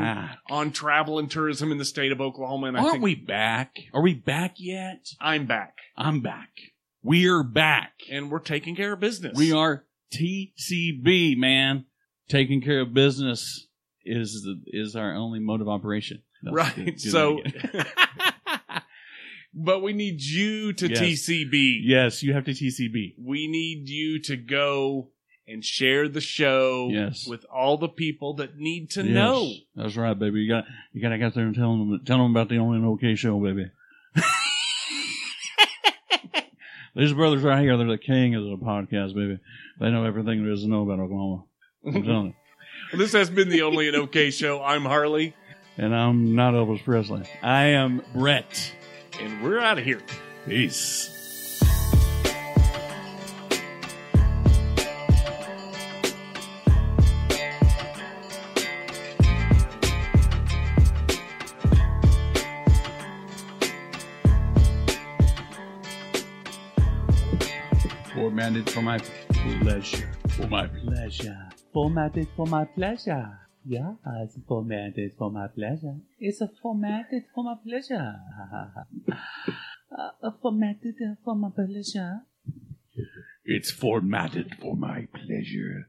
on 0.49 0.71
travel 0.71 1.19
and 1.19 1.29
tourism 1.29 1.71
in 1.71 1.77
the 1.77 1.86
state 1.86 2.12
of 2.12 2.19
Oklahoma, 2.19 2.67
and 2.67 2.77
I 2.77 2.81
Aren't 2.81 2.91
think 2.93 3.03
we 3.03 3.15
back? 3.15 3.77
Are 3.93 4.01
we 4.01 4.13
back 4.13 4.55
yet? 4.57 5.07
I'm 5.19 5.45
back, 5.45 5.77
I'm 5.95 6.21
back. 6.21 6.49
We're 7.03 7.43
back. 7.43 7.93
and 8.12 8.29
we're 8.29 8.39
taking 8.39 8.75
care 8.75 8.93
of 8.93 8.99
business. 8.99 9.36
We 9.36 9.51
are 9.51 9.86
TCB, 10.13 11.38
man. 11.38 11.86
Taking 12.29 12.62
care 12.62 12.81
of 12.81 12.93
business 12.93 13.67
is 14.05 14.43
the, 14.43 14.62
is 14.67 14.95
our 14.95 15.13
only 15.15 15.39
mode 15.39 15.62
of 15.62 15.67
operation. 15.67 16.21
That's 16.43 16.55
right. 16.55 16.99
So. 16.99 17.39
but 19.53 19.81
we 19.81 19.93
need 19.93 20.21
you 20.21 20.73
to 20.73 20.87
Yes. 20.89 20.99
TCB. 20.99 21.81
yes, 21.83 22.23
you 22.23 22.33
have 22.33 22.45
to 22.45 22.53
TCB. 22.53 23.15
We 23.17 23.47
need 23.47 23.89
you 23.89 24.19
to 24.23 24.35
go 24.37 25.09
and 25.47 25.65
share 25.65 26.07
the 26.07 26.21
show 26.21 26.89
Yes. 26.91 27.27
with 27.27 27.45
all 27.53 27.77
the 27.77 27.89
people 27.89 28.35
that 28.35 28.57
need 28.57 28.89
to 28.91 29.03
Yes. 29.03 29.13
know. 29.13 29.51
That's 29.75 29.95
right, 29.97 30.17
baby. 30.17 30.41
You 30.41 30.49
got 30.49 30.65
you 30.93 31.01
got 31.01 31.09
to 31.09 31.17
get 31.17 31.33
there 31.33 31.45
and 31.45 31.55
tell 31.55 31.77
them 31.77 31.99
tell 32.05 32.17
them 32.19 32.31
about 32.31 32.47
the 32.49 32.57
only 32.57 32.77
and 32.77 32.85
okay 32.93 33.15
show, 33.15 33.39
baby. 33.39 33.65
These 36.95 37.13
brothers 37.13 37.41
right 37.41 37.61
here, 37.61 37.77
they're 37.77 37.87
the 37.87 37.97
king 37.97 38.35
of 38.35 38.43
the 38.43 38.57
podcast, 38.57 39.15
baby. 39.15 39.39
They 39.79 39.89
know 39.91 40.03
everything 40.03 40.43
there 40.43 40.51
is 40.51 40.63
to 40.63 40.67
know 40.67 40.83
about 40.83 40.99
Oklahoma. 40.99 41.43
I'm 41.85 42.03
telling 42.03 42.25
you. 42.27 42.33
This 42.97 43.13
has 43.13 43.29
been 43.29 43.47
the 43.47 43.61
Only 43.61 43.87
an 43.87 43.95
Okay 43.95 44.31
Show. 44.31 44.61
I'm 44.61 44.83
Harley, 44.83 45.33
And 45.77 45.95
I'm 45.95 46.35
not 46.35 46.53
Elvis 46.53 46.83
Presley. 46.83 47.23
I 47.41 47.67
am 47.67 48.01
Brett. 48.13 48.73
And 49.21 49.41
we're 49.41 49.60
out 49.60 49.77
of 49.77 49.84
here. 49.84 50.01
Peace. 50.47 51.17
Formatted 68.13 68.69
for 68.69 68.81
my 68.81 68.97
pleasure. 69.60 70.10
For 70.29 70.47
my 70.47 70.67
pleasure. 70.67 71.49
Formatted 71.73 72.27
for 72.36 72.47
my 72.47 72.65
pleasure. 72.65 73.39
Yeah, 73.65 73.93
it's 74.21 74.38
formatted 74.47 75.13
for 75.17 75.32
my 75.32 75.47
pleasure. 75.47 75.95
It's 76.19 76.41
formatted 76.62 77.24
for 77.34 77.43
my 77.43 77.56
pleasure. 77.63 78.15
uh, 79.97 80.32
formatted 80.41 80.95
for 81.24 81.36
my 81.36 81.50
pleasure. 81.50 82.21
It's 83.45 83.71
formatted 83.82 84.56
for 84.60 84.76
my 84.76 85.08
pleasure. 85.13 85.88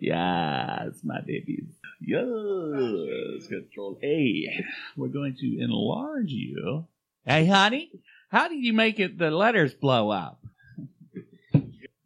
yes, 0.00 1.00
my 1.02 1.20
babies. 1.26 1.66
Yes, 2.00 3.46
control 3.48 3.98
A. 4.02 4.64
We're 4.96 5.08
going 5.08 5.36
to 5.40 5.58
enlarge 5.60 6.30
you. 6.30 6.86
Hey, 7.24 7.46
honey, 7.46 7.90
how 8.28 8.48
did 8.48 8.62
you 8.62 8.72
make 8.74 9.00
it 9.00 9.16
the 9.18 9.30
letters 9.30 9.72
blow 9.72 10.10
up? 10.10 10.44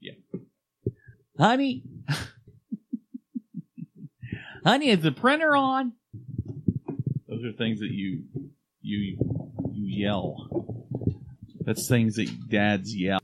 yeah. 0.01 0.13
Honey, 1.39 1.85
honey, 4.65 4.91
is 4.91 5.03
the 5.03 5.13
printer 5.13 5.55
on? 5.55 5.93
Those 7.29 7.45
are 7.45 7.53
things 7.53 7.79
that 7.79 7.93
you 7.93 8.25
you 8.83 9.17
you 9.73 10.05
yell. 10.05 10.49
That's 11.61 11.87
things 11.87 12.17
that 12.17 12.49
dads 12.49 12.93
yell. 12.93 13.21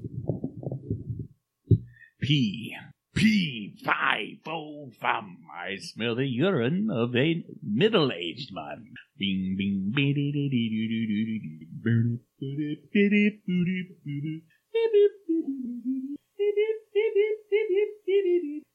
P 2.20 2.76
P 3.16 3.76
five 3.84 4.46
oh 4.46 4.92
fum. 5.00 5.38
I 5.52 5.78
smell 5.78 6.14
the 6.14 6.28
urine 6.28 6.90
of 6.92 7.16
a 7.16 7.44
middle-aged 7.64 8.54
man. 8.54 8.94
Bing 9.18 9.56
bing 9.58 9.90
biddy 9.92 10.30
diddy 10.30 10.68
doo 10.70 10.88
doo 10.88 11.06
doo 11.08 11.24
doo 11.26 11.40
doo. 11.40 11.66
Biddy 11.82 12.78
biddy 12.92 13.40
biddy 13.40 13.40
biddy 13.50 13.92
biddy. 14.04 14.52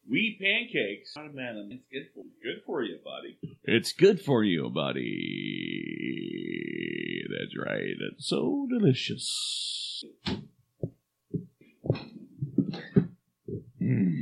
Wheat 0.10 0.40
It's 1.72 1.86
good 1.92 2.10
for, 2.14 2.24
good 2.44 2.62
for 2.66 2.84
you, 2.84 3.00
buddy. 3.04 3.38
It's 3.64 3.94
good 3.94 4.22
for 4.22 4.44
you, 4.44 4.70
buddy. 4.70 5.00
That's 7.30 7.58
right. 7.58 7.96
It's 8.12 8.28
so 8.28 8.68
delicious. 8.70 10.04
Mm. 13.82 14.14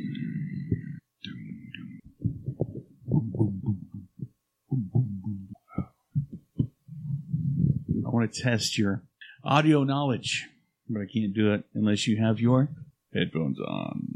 I 8.05 8.09
want 8.09 8.31
to 8.31 8.41
test 8.41 8.77
your 8.77 9.03
audio 9.43 9.83
knowledge, 9.83 10.47
but 10.87 11.01
I 11.01 11.05
can't 11.05 11.33
do 11.33 11.51
it 11.53 11.65
unless 11.73 12.07
you 12.07 12.15
have 12.17 12.39
your 12.39 12.69
headphones 13.13 13.59
on. 13.59 14.06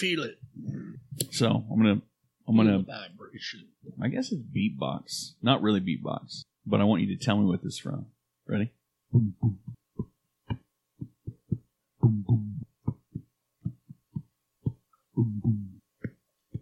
Feel 0.00 0.22
it. 0.22 0.38
So 1.30 1.46
I'm 1.70 1.76
gonna, 1.76 2.00
I'm 2.48 2.56
gonna, 2.56 2.78
vibration. 2.78 3.66
I 4.02 4.08
guess 4.08 4.32
it's 4.32 4.40
beatbox, 4.40 5.32
not 5.42 5.60
really 5.60 5.80
beatbox, 5.80 6.44
but 6.64 6.80
I 6.80 6.84
want 6.84 7.02
you 7.02 7.14
to 7.14 7.22
tell 7.22 7.36
me 7.36 7.44
what 7.44 7.62
this 7.62 7.74
is 7.74 7.78
from. 7.80 8.06
Ready? 8.48 8.72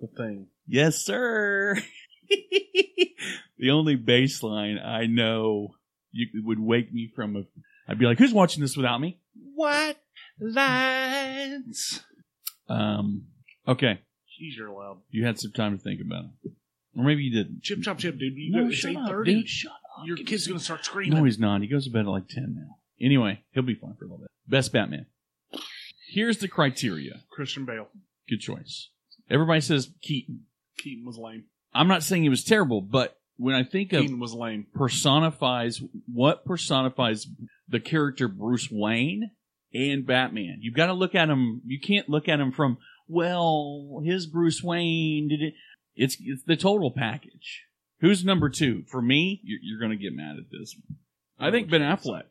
The 0.00 0.08
thing. 0.16 0.48
Yes, 0.66 0.96
sir. 0.96 1.76
the 2.28 3.70
only 3.70 3.94
bass 3.94 4.42
line 4.42 4.80
I 4.84 5.06
know 5.06 5.76
you 6.10 6.26
would 6.44 6.58
wake 6.58 6.92
me 6.92 7.12
from 7.14 7.36
a. 7.36 7.42
I'd 7.88 8.00
be 8.00 8.06
like, 8.06 8.18
"Who's 8.18 8.34
watching 8.34 8.62
this 8.62 8.76
without 8.76 9.00
me?" 9.00 9.20
What 9.54 9.96
lines? 10.40 12.02
Um. 12.68 13.26
Okay, 13.66 14.00
Jeez, 14.40 14.56
you're 14.56 14.70
loud. 14.70 14.98
you 15.10 15.24
had 15.26 15.38
some 15.38 15.52
time 15.52 15.76
to 15.76 15.82
think 15.82 16.00
about 16.00 16.24
it, 16.44 16.52
or 16.96 17.04
maybe 17.04 17.22
you 17.22 17.32
didn't. 17.42 17.62
Chip, 17.62 17.82
chop, 17.82 17.98
chip, 17.98 18.18
dude. 18.18 18.34
You 18.36 18.52
No, 18.52 18.66
it's 18.68 18.76
shut 18.76 18.96
up, 18.96 19.08
thirty. 19.10 19.34
dude. 19.36 19.48
Shut 19.48 19.72
up. 19.72 20.06
Your 20.06 20.16
Give 20.16 20.26
kid's 20.26 20.46
gonna 20.46 20.60
start 20.60 20.84
screaming. 20.84 21.18
No, 21.18 21.24
he's 21.24 21.38
not. 21.38 21.60
He 21.60 21.66
goes 21.66 21.84
to 21.84 21.90
bed 21.90 22.00
at 22.00 22.06
like 22.06 22.28
ten 22.28 22.54
now. 22.56 22.76
Anyway, 23.04 23.42
he'll 23.52 23.62
be 23.62 23.74
fine 23.74 23.94
for 23.98 24.04
a 24.04 24.08
little 24.08 24.18
bit. 24.18 24.28
Best 24.48 24.72
Batman. 24.72 25.06
Here's 26.10 26.38
the 26.38 26.48
criteria. 26.48 27.20
Christian 27.30 27.64
Bale. 27.64 27.88
Good 28.28 28.40
choice. 28.40 28.88
Everybody 29.30 29.60
says 29.60 29.90
Keaton. 30.02 30.44
Keaton 30.78 31.04
was 31.04 31.18
lame. 31.18 31.44
I'm 31.74 31.88
not 31.88 32.02
saying 32.02 32.22
he 32.22 32.28
was 32.28 32.44
terrible, 32.44 32.80
but 32.80 33.18
when 33.36 33.54
I 33.54 33.62
think 33.62 33.92
of 33.92 34.00
Keaton 34.02 34.18
was 34.20 34.32
lame. 34.32 34.66
personifies 34.74 35.82
what 36.12 36.44
personifies 36.44 37.26
the 37.68 37.80
character 37.80 38.26
Bruce 38.28 38.68
Wayne 38.70 39.30
and 39.74 40.06
Batman. 40.06 40.58
You've 40.60 40.74
got 40.76 40.86
to 40.86 40.92
look 40.94 41.14
at 41.14 41.28
him. 41.28 41.62
You 41.66 41.78
can't 41.80 42.08
look 42.08 42.28
at 42.28 42.40
him 42.40 42.52
from 42.52 42.78
well, 43.06 44.02
his 44.04 44.26
Bruce 44.26 44.62
Wayne 44.62 45.28
did 45.28 45.40
it. 45.42 45.54
It's 45.96 46.16
it's 46.20 46.42
the 46.44 46.56
total 46.56 46.90
package. 46.90 47.64
Who's 48.00 48.24
number 48.24 48.48
two 48.48 48.84
for 48.86 49.02
me? 49.02 49.40
You're, 49.42 49.58
you're 49.62 49.80
going 49.80 49.96
to 49.98 50.02
get 50.02 50.14
mad 50.14 50.36
at 50.38 50.50
this 50.52 50.76
one. 50.86 50.98
I 51.40 51.50
think 51.50 51.70
Ben 51.70 51.80
Affleck. 51.80 52.26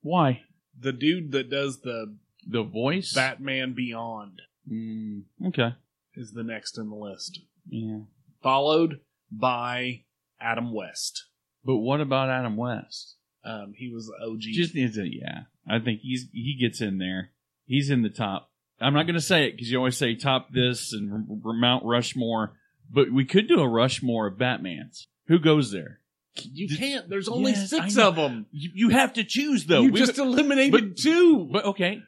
Why 0.00 0.42
The 0.78 0.92
dude 0.92 1.32
that 1.32 1.50
does 1.50 1.80
the 1.80 2.16
the 2.46 2.62
voice? 2.62 3.12
Batman 3.14 3.74
Beyond 3.74 4.42
Mm, 4.70 5.22
okay. 5.46 5.70
is 6.14 6.32
the 6.32 6.42
next 6.44 6.76
in 6.76 6.90
the 6.90 6.94
list, 6.94 7.40
Yeah. 7.70 8.00
followed 8.42 9.00
by 9.32 10.04
Adam 10.40 10.74
West. 10.74 11.24
But 11.64 11.78
what 11.78 12.00
about 12.02 12.28
Adam 12.28 12.56
West? 12.56 13.16
Um, 13.44 13.72
he 13.76 13.88
was 13.88 14.12
OG. 14.22 14.40
Just 14.52 14.74
needs 14.74 14.98
a 14.98 15.06
yeah. 15.10 15.44
I 15.70 15.78
think 15.78 16.00
he's 16.02 16.26
he 16.32 16.56
gets 16.60 16.80
in 16.80 16.98
there. 16.98 17.30
He's 17.66 17.90
in 17.90 18.02
the 18.02 18.08
top. 18.08 18.50
I'm 18.80 18.94
not 18.94 19.04
going 19.06 19.14
to 19.16 19.20
say 19.20 19.46
it 19.46 19.52
because 19.52 19.70
you 19.70 19.78
always 19.78 19.96
say 19.96 20.14
top 20.14 20.48
this 20.52 20.92
and 20.92 21.12
R- 21.12 21.50
R- 21.50 21.52
Mount 21.52 21.84
Rushmore, 21.84 22.52
but 22.90 23.10
we 23.12 23.24
could 23.24 23.48
do 23.48 23.60
a 23.60 23.68
Rushmore 23.68 24.28
of 24.28 24.38
Batman's. 24.38 25.08
Who 25.26 25.38
goes 25.38 25.70
there? 25.72 26.00
you 26.40 26.76
can't. 26.76 27.08
There's 27.08 27.28
only 27.28 27.50
Yes, 27.50 27.68
six 27.70 27.98
of 27.98 28.14
them. 28.14 28.46
You, 28.52 28.70
you 28.72 28.88
have 28.90 29.14
to 29.14 29.24
choose 29.24 29.66
though. 29.66 29.82
you 29.82 29.90
We- 29.92 29.98
just 29.98 30.18
eliminated 30.18 30.72
but- 30.72 30.96
two. 30.96 31.48
but 31.52 31.64
okay. 31.64 32.02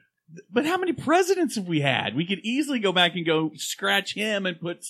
But 0.48 0.64
how 0.64 0.78
many 0.78 0.92
presidents 0.92 1.56
have 1.56 1.66
we 1.66 1.80
had? 1.80 2.14
We 2.14 2.24
could 2.24 2.38
easily 2.44 2.78
go 2.78 2.92
back 2.92 3.16
and 3.16 3.26
go 3.26 3.50
scratch 3.56 4.14
him 4.14 4.46
and 4.46 4.60
put 4.60 4.86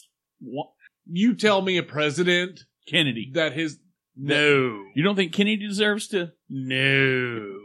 you 1.11 1.35
tell 1.35 1.63
me 1.63 1.79
a 1.79 1.83
president 1.83 2.61
Kennedy. 2.87 3.31
that 3.33 3.55
his 3.55 3.79
no 4.17 4.85
You 4.95 5.03
don't 5.03 5.17
think 5.17 5.33
Kennedy 5.33 5.67
deserves 5.67 6.09
to? 6.09 6.33
no. 6.51 7.57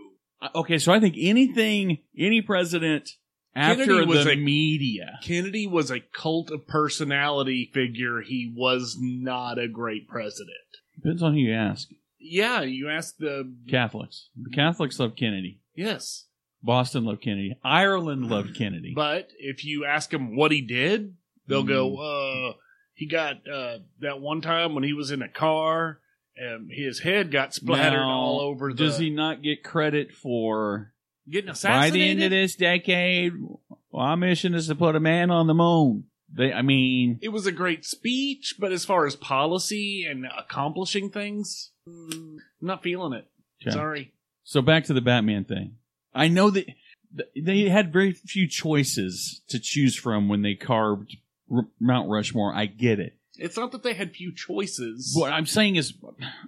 Okay, 0.54 0.78
so 0.78 0.92
I 0.94 1.00
think 1.00 1.16
anything, 1.18 2.00
any 2.18 2.42
president 2.42 3.10
after 3.56 3.86
Kennedy 3.86 4.06
was 4.06 4.26
the 4.26 4.32
a- 4.32 4.36
media. 4.36 5.20
Kennedy 5.24 5.66
was 5.68 5.90
a 5.92 6.00
cult 6.02 6.52
of 6.52 6.68
personality 6.68 7.70
figure. 7.74 8.22
He 8.22 8.54
was 8.56 8.98
not 9.00 9.58
a 9.58 9.68
great 9.68 10.08
president. 10.08 10.52
Depends 10.96 11.24
on 11.24 11.34
who 11.34 11.40
you 11.40 11.54
ask. 11.54 11.88
Yeah, 12.20 12.62
you 12.62 12.90
asked 12.90 13.20
the 13.20 13.54
Catholics. 13.70 14.30
The 14.36 14.50
Catholics 14.56 15.00
love 15.00 15.16
Kennedy. 15.16 15.60
yes, 15.76 16.28
Boston 16.64 17.06
loved 17.06 17.22
Kennedy. 17.22 17.56
Ireland 17.64 18.28
loved 18.30 18.56
Kennedy. 18.56 18.94
but 18.96 19.30
if 19.38 19.64
you 19.64 19.86
ask 19.86 20.12
him 20.12 20.36
what 20.36 20.52
he 20.52 20.62
did, 20.62 21.16
they'll 21.48 21.62
Hmm. 21.62 21.68
go, 21.68 21.96
"Uh, 21.98 22.54
he 22.96 23.06
got 23.08 23.48
uh 23.48 23.80
that 24.00 24.20
one 24.20 24.42
time 24.42 24.74
when 24.74 24.84
he 24.84 24.94
was 24.94 25.12
in 25.12 25.22
a 25.22 25.30
car, 25.30 26.00
and 26.38 26.70
his 26.72 27.00
head 27.00 27.32
got 27.32 27.54
splattered 27.54 28.00
Now, 28.00 28.10
all 28.10 28.40
over 28.42 28.72
the 28.74 28.78
Does 28.78 28.98
he 28.98 29.10
not 29.10 29.42
get 29.42 29.64
credit 29.64 30.12
for 30.14 30.94
getting 31.30 31.50
assassinated? 31.50 31.94
by 31.94 31.98
the 31.98 32.10
end 32.10 32.24
of 32.24 32.32
this 32.32 32.56
decade, 32.56 33.34
our 33.94 34.18
mission 34.18 34.54
is 34.54 34.68
to 34.68 34.76
put 34.76 34.96
a 34.96 35.00
man 35.00 35.32
on 35.32 35.48
the 35.48 35.54
moon? 35.54 36.06
They, 36.34 36.52
I 36.52 36.62
mean, 36.64 37.20
it 37.22 37.30
was 37.30 37.46
a 37.46 37.52
great 37.52 37.86
speech, 37.86 38.56
but 38.60 38.72
as 38.74 38.84
far 38.84 39.06
as 39.06 39.16
policy 39.16 40.06
and 40.10 40.26
accomplishing 40.38 41.10
things, 41.10 41.72
I'm 41.88 42.40
not 42.60 42.84
feeling 42.84 43.14
it. 43.14 43.28
Okay. 43.62 43.72
Sorry. 43.74 44.14
so 44.44 44.62
back 44.62 44.84
to 44.86 44.94
the 44.94 45.02
Batman 45.02 45.46
thing. 45.46 45.76
I 46.14 46.28
know 46.28 46.50
that 46.50 46.66
they 47.36 47.70
had 47.70 47.94
very 47.94 48.12
few 48.12 48.48
choices 48.50 49.42
to 49.48 49.60
choose 49.60 49.96
from 49.96 50.28
when 50.28 50.42
they 50.42 50.56
carved 50.56 51.16
R- 51.50 51.68
Mount 51.80 52.10
Rushmore. 52.10 52.54
I 52.54 52.66
get 52.66 53.00
it. 53.00 53.18
It's 53.38 53.58
not 53.58 53.72
that 53.74 53.84
they 53.84 53.94
had 53.94 54.14
few 54.14 54.34
choices. 54.34 55.14
What 55.16 55.32
I'm 55.34 55.46
saying 55.46 55.76
is, 55.76 55.94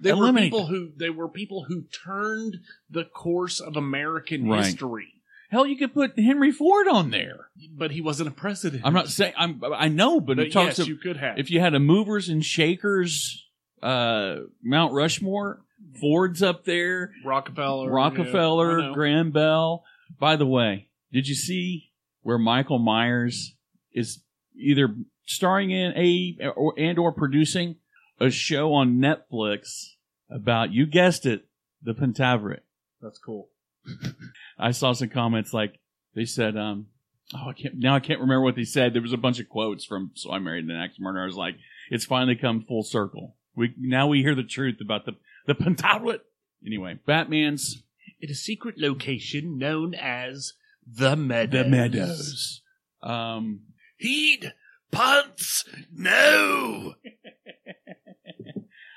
They 0.00 0.12
were 0.12 0.32
people 0.32 0.66
who 0.66 0.90
they 0.96 1.10
were 1.10 1.28
people 1.28 1.64
who 1.64 1.82
turned 2.04 2.58
the 2.90 3.04
course 3.04 3.60
of 3.60 3.76
American 3.76 4.48
Right. 4.48 4.64
history. 4.64 5.14
hell, 5.50 5.66
you 5.66 5.76
could 5.76 5.94
put 5.94 6.18
Henry 6.18 6.52
Ford 6.52 6.86
on 6.88 7.10
there. 7.10 7.48
But 7.72 7.90
he 7.92 8.00
wasn't 8.00 8.28
a 8.28 8.32
president. 8.32 8.82
I'm 8.84 8.94
not 8.94 9.08
saying 9.08 9.32
I'm. 9.36 9.62
I 9.74 9.88
know, 9.88 10.20
but, 10.20 10.36
But 10.36 10.46
it 10.46 10.52
talks 10.52 10.78
yes, 10.78 10.80
of 10.80 10.88
you 10.88 10.96
could 10.96 11.16
have. 11.16 11.38
if 11.38 11.50
you 11.50 11.60
had 11.60 11.74
a 11.74 11.80
movers 11.80 12.28
and 12.28 12.44
shakers 12.44 13.46
uh 13.82 14.36
Mount 14.62 14.92
Rushmore, 14.92 15.60
Ford's 16.00 16.42
up 16.42 16.64
there, 16.64 17.12
Rockefeller, 17.24 17.90
Rockefeller, 17.90 18.78
yeah, 18.78 18.84
I 18.84 18.88
know. 18.88 18.94
Graham 18.94 19.30
Bell. 19.30 19.84
By 20.18 20.36
the 20.36 20.46
way, 20.46 20.88
did 21.12 21.28
you 21.28 21.34
see 21.34 21.90
where 22.22 22.38
Michael 22.38 22.78
Myers 22.78 23.54
is 23.92 24.20
either 24.56 24.94
starring 25.28 25.70
in 25.70 25.92
a 25.96 26.36
or 26.56 26.74
and 26.76 26.98
or 26.98 27.12
producing 27.12 27.76
a 28.18 28.30
show 28.30 28.72
on 28.72 28.98
Netflix 28.98 29.90
about 30.30 30.72
you 30.72 30.86
guessed 30.86 31.26
it, 31.26 31.46
the 31.82 31.92
Pentaverate. 31.92 32.62
That's 33.00 33.18
cool. 33.18 33.50
I 34.58 34.72
saw 34.72 34.92
some 34.92 35.10
comments 35.10 35.52
like 35.52 35.78
they 36.14 36.24
said, 36.24 36.56
um, 36.56 36.86
oh, 37.34 37.50
I 37.50 37.52
can't 37.52 37.76
now 37.76 37.94
I 37.94 38.00
can't 38.00 38.20
remember 38.20 38.42
what 38.42 38.56
they 38.56 38.64
said. 38.64 38.94
There 38.94 39.02
was 39.02 39.12
a 39.12 39.18
bunch 39.18 39.38
of 39.38 39.48
quotes 39.48 39.84
from 39.84 40.12
So 40.14 40.32
I 40.32 40.38
Married 40.38 40.64
an 40.64 40.70
Axe 40.72 40.96
Murderer. 40.98 41.22
I 41.22 41.26
was 41.26 41.36
like, 41.36 41.56
it's 41.90 42.04
finally 42.04 42.34
come 42.34 42.64
full 42.66 42.82
circle. 42.82 43.36
We 43.54 43.74
now 43.78 44.08
we 44.08 44.22
hear 44.22 44.34
the 44.34 44.42
truth 44.42 44.78
about 44.80 45.04
the 45.04 45.12
the 45.46 45.54
Pentaverate. 45.54 46.20
Anyway, 46.66 46.98
Batman's 47.06 47.82
At 48.22 48.30
a 48.30 48.34
secret 48.34 48.76
location 48.78 49.58
known 49.58 49.94
as 49.94 50.54
the 50.86 51.16
Meadows. 51.16 51.62
The 51.62 51.68
Meadows. 51.68 52.62
Um, 53.02 53.60
Heed, 53.98 54.52
punts, 54.90 55.64
no. 55.92 56.94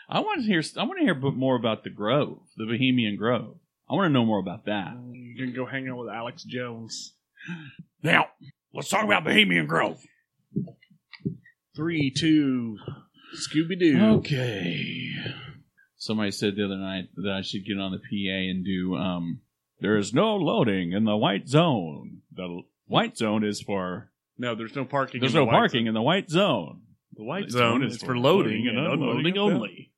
I 0.10 0.20
want 0.20 0.42
to 0.42 0.48
hear. 0.48 0.62
I 0.78 0.84
want 0.84 1.00
to 1.00 1.06
hear 1.06 1.16
more 1.16 1.56
about 1.56 1.84
the 1.84 1.90
Grove, 1.90 2.40
the 2.58 2.66
Bohemian 2.66 3.16
Grove. 3.16 3.56
I 3.90 3.94
want 3.94 4.10
to 4.10 4.14
know 4.14 4.26
more 4.26 4.40
about 4.40 4.66
that. 4.66 4.94
You 5.12 5.36
can 5.38 5.54
go 5.56 5.66
hang 5.66 5.88
out 5.88 5.98
with 5.98 6.10
Alex 6.10 6.44
Jones. 6.44 7.16
Now, 8.04 8.30
let's 8.74 8.90
talk 8.90 9.06
about 9.06 9.26
Bohemian 9.26 9.68
Grove. 9.68 10.02
Three, 11.76 12.10
two, 12.10 12.80
Scooby 13.36 13.80
Doo. 13.80 14.00
Okay. 14.18 15.12
Somebody 15.98 16.32
said 16.32 16.56
the 16.56 16.66
other 16.66 16.78
night 16.78 17.10
that 17.16 17.32
I 17.32 17.42
should 17.44 17.64
get 17.64 17.78
on 17.78 17.92
the 17.92 18.00
PA 18.00 18.50
and 18.50 18.66
do. 18.66 18.96
Um, 18.96 19.42
there 19.80 19.98
is 19.98 20.16
no 20.16 20.36
loading 20.36 20.94
in 20.94 21.06
the 21.06 21.16
white 21.16 21.48
zone. 21.48 22.22
The 22.34 22.62
white 22.88 23.18
zone 23.18 23.44
is 23.44 23.62
for. 23.62 24.11
No, 24.42 24.56
there's 24.56 24.76
no 24.76 24.86
parking. 24.86 25.22
There's 25.22 25.36
in 25.36 25.40
the 25.40 25.46
no 25.46 25.52
white 25.52 25.60
parking 25.60 25.82
zone. 25.82 25.88
in 25.90 25.94
the 25.94 26.02
white 26.02 26.28
zone. 26.28 26.82
The 27.14 27.24
white 27.24 27.46
The 27.46 27.52
zone 27.52 27.84
is 27.84 28.02
for 28.02 28.18
loading 28.18 28.68
and 28.68 28.76
unloading 28.76 29.38
only. 29.38 29.92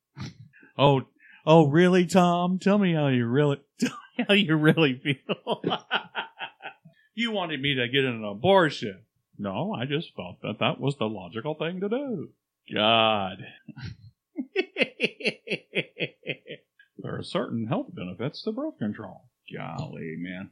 Oh, 0.76 1.04
oh, 1.46 1.66
really, 1.68 2.04
Tom? 2.04 2.58
Tell 2.58 2.76
me 2.76 2.92
how 2.92 3.06
you 3.06 3.24
really, 3.24 3.62
tell 3.80 3.96
me 4.18 4.24
how 4.28 4.34
you 4.34 4.56
really 4.56 5.00
feel. 5.02 5.62
you 7.14 7.30
wanted 7.30 7.62
me 7.62 7.76
to 7.76 7.88
get 7.88 8.04
an 8.04 8.22
abortion. 8.22 8.98
No, 9.38 9.72
I 9.72 9.86
just 9.86 10.14
felt 10.14 10.42
that 10.42 10.58
that 10.60 10.78
was 10.78 10.98
the 10.98 11.06
logical 11.06 11.54
thing 11.54 11.80
to 11.80 11.88
do. 11.88 12.28
God. 12.74 13.46
there 16.98 17.16
are 17.16 17.22
certain 17.22 17.66
health 17.66 17.94
benefits 17.94 18.42
to 18.42 18.52
birth 18.52 18.78
control. 18.78 19.22
Golly, 19.50 20.16
man. 20.18 20.50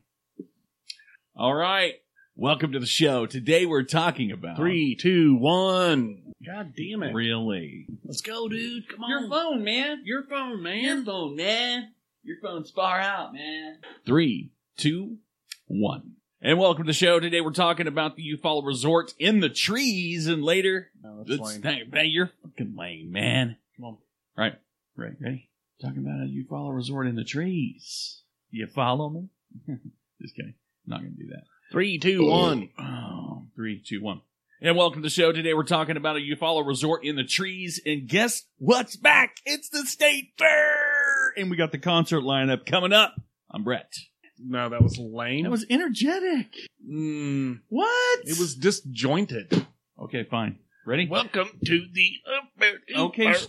All 1.36 1.52
right. 1.52 1.96
Welcome 2.34 2.72
to 2.72 2.78
the 2.80 2.86
show. 2.86 3.26
Today 3.26 3.66
we're 3.66 3.82
talking 3.82 4.32
about 4.32 4.56
Three, 4.56 4.96
two, 4.96 5.36
one. 5.36 6.32
God 6.44 6.72
damn 6.76 7.02
it. 7.02 7.12
Really? 7.14 7.86
Let's 8.04 8.22
go, 8.22 8.48
dude. 8.48 8.88
Come 8.88 9.04
on. 9.04 9.10
Your 9.10 9.28
phone, 9.28 9.64
man. 9.64 10.00
Your 10.04 10.24
phone, 10.24 10.62
man. 10.62 10.80
Your 10.82 11.04
phone, 11.04 11.36
man. 11.36 11.92
Your 12.24 12.36
phone's 12.42 12.70
far 12.70 12.98
out, 12.98 13.34
man. 13.34 13.78
Three, 14.06 14.50
two, 14.78 15.18
one. 15.66 16.12
And 16.40 16.58
welcome 16.58 16.84
to 16.84 16.88
the 16.88 16.94
show. 16.94 17.20
Today 17.20 17.40
we're 17.42 17.52
talking 17.52 17.86
about 17.86 18.16
the 18.16 18.24
Eufaula 18.24 18.66
Resort 18.66 19.12
in 19.18 19.40
the 19.40 19.48
trees, 19.50 20.26
and 20.26 20.42
later, 20.42 20.90
No, 21.02 21.18
that's 21.18 21.38
it's, 21.38 21.42
lame. 21.42 21.62
hey, 21.62 21.82
man, 21.88 22.06
you're 22.08 22.30
fucking 22.42 22.74
lame, 22.76 23.12
man. 23.12 23.56
Come 23.76 23.84
on. 23.84 23.96
Right, 24.36 24.54
right, 24.96 25.12
ready? 25.20 25.50
Talking 25.80 25.98
about 25.98 26.22
a 26.22 26.26
Eufaula 26.28 26.74
Resort 26.74 27.06
in 27.06 27.14
the 27.14 27.24
trees. 27.24 28.22
You 28.50 28.66
follow 28.66 29.08
me? 29.10 29.28
Just 30.20 30.34
kidding. 30.34 30.54
Not 30.86 30.98
gonna 31.00 31.10
do 31.10 31.28
that. 31.28 31.44
Three, 31.72 31.98
two, 31.98 32.26
one. 32.26 32.68
Oh, 32.78 33.46
three, 33.56 33.82
two, 33.84 34.02
one. 34.02 34.20
And 34.60 34.76
welcome 34.76 35.00
to 35.02 35.06
the 35.06 35.10
show. 35.10 35.32
Today 35.32 35.54
we're 35.54 35.62
talking 35.64 35.96
about 35.96 36.16
a 36.16 36.20
Eufaula 36.20 36.66
resort 36.66 37.02
in 37.04 37.16
the 37.16 37.24
trees. 37.24 37.80
And 37.86 38.06
guess 38.08 38.42
what's 38.58 38.94
back? 38.96 39.36
It's 39.46 39.68
the 39.70 39.84
State 39.86 40.32
Fair! 40.38 41.32
And 41.36 41.50
we 41.50 41.56
got 41.56 41.72
the 41.72 41.78
concert 41.78 42.20
lineup 42.20 42.66
coming 42.66 42.92
up. 42.92 43.14
I'm 43.50 43.64
Brett. 43.64 43.90
No, 44.38 44.68
that 44.68 44.82
was 44.82 44.98
lame. 44.98 45.44
That 45.44 45.50
was 45.50 45.64
energetic. 45.70 46.48
Mm, 46.88 47.60
What? 47.68 48.18
it 48.24 48.38
was 48.38 48.54
disjointed. 48.54 49.66
Okay, 50.00 50.24
fine. 50.30 50.58
Ready? 50.86 51.08
Welcome 51.08 51.48
to 51.64 51.86
the 51.92 52.10
fair. 52.58 52.74
Okay, 52.96 53.32
sh- 53.32 53.46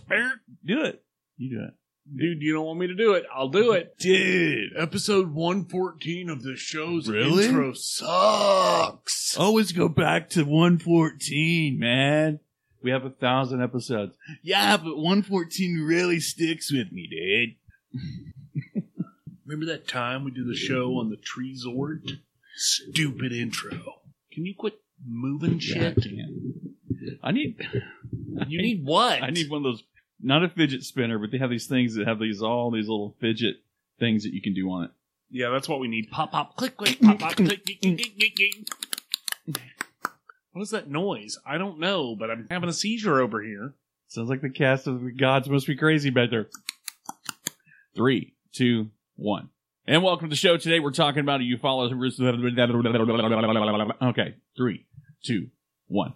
do 0.66 0.84
it. 0.86 1.04
You 1.38 1.58
do 1.60 1.66
it. 1.66 1.74
Dude, 2.16 2.42
you 2.42 2.54
don't 2.54 2.66
want 2.66 2.80
me 2.80 2.88
to 2.88 2.96
do 2.96 3.14
it. 3.14 3.24
I'll 3.34 3.48
do 3.50 3.72
it. 3.72 3.98
Dude. 3.98 4.74
Episode 4.78 5.34
114 5.34 6.30
of 6.30 6.44
the 6.44 6.56
show's 6.58 7.08
Really? 7.10 7.46
intro 7.46 7.74
sucks. 7.74 9.36
Oh, 9.38 9.44
Always 9.46 9.72
go 9.72 9.88
back 9.88 10.30
to 10.32 10.44
114, 10.44 11.80
man. 11.80 12.40
We 12.84 12.92
have 12.92 13.06
a 13.06 13.10
thousand 13.10 13.64
episodes. 13.64 14.16
Yeah, 14.42 14.76
but 14.78 14.98
114 14.98 15.80
really 15.88 16.20
sticks 16.20 16.72
with 16.72 16.92
me, 16.92 17.08
dude. 17.08 18.04
Remember 19.46 19.66
that 19.68 19.88
time 19.88 20.26
we 20.26 20.32
did 20.32 20.48
the 20.48 20.56
show 20.56 20.98
on 21.00 21.10
the 21.10 21.18
treesort? 21.18 22.18
Stupid 22.56 23.32
intro. 23.32 23.72
Can 24.32 24.46
you 24.46 24.54
quit 24.56 24.80
moving 25.06 25.60
shit? 25.60 25.96
Goddamn. 25.96 26.54
I 27.24 27.32
need. 27.32 27.56
You 28.48 28.62
need 28.62 28.84
what? 28.86 29.22
I 29.24 29.30
need 29.30 29.50
one 29.50 29.60
of 29.60 29.64
those. 29.64 29.84
Not 30.26 30.44
a 30.44 30.48
fidget 30.50 30.86
spinner, 30.86 31.20
but 31.20 31.32
they 31.32 31.38
have 31.38 31.50
these 31.50 31.68
things 31.68 31.96
that 31.96 32.08
have 32.08 32.18
these 32.18 32.42
all 32.42 32.72
these 32.72 32.88
little 32.88 33.14
fidget 33.20 33.58
things 34.00 34.24
that 34.24 34.34
you 34.34 34.42
can 34.42 34.54
do 34.54 34.72
on 34.72 34.86
it. 34.86 34.92
Yeah, 35.30 35.50
that's 35.50 35.68
what 35.68 35.82
we 35.82 35.90
need. 35.90 36.10
Pop, 36.12 36.32
pop, 36.32 36.56
click, 36.56 36.78
click, 36.78 37.00
pop, 37.04 37.20
pop, 37.20 37.36
click, 37.36 37.66
click, 37.66 37.82
click, 37.82 38.18
click, 38.18 38.36
click. 38.36 39.58
What 40.54 40.62
is 40.62 40.70
that 40.70 40.90
noise? 40.90 41.38
I 41.46 41.58
don't 41.58 41.80
know, 41.80 42.16
but 42.16 42.32
I'm 42.32 42.48
having 42.50 42.70
a 42.70 42.74
seizure 42.74 43.20
over 43.20 43.42
here. 43.42 43.74
Sounds 44.08 44.30
like 44.30 44.42
the 44.42 44.50
cast 44.50 44.88
of 44.88 45.02
the 45.02 45.12
Gods 45.12 45.50
Must 45.50 45.68
Be 45.68 45.76
Crazy 45.76 46.10
back 46.10 46.30
there. 46.30 46.48
Three, 47.94 48.34
two, 48.54 48.92
one. 49.18 49.50
And 49.86 50.04
welcome 50.04 50.30
to 50.30 50.30
the 50.30 50.38
show. 50.38 50.56
Today 50.56 50.80
we're 50.80 50.92
talking 50.92 51.20
about 51.20 51.42
a 51.42 51.44
Eufaula. 51.44 51.92
Okay, 54.10 54.36
three, 54.56 54.86
two, 55.26 55.48
one. 55.88 56.14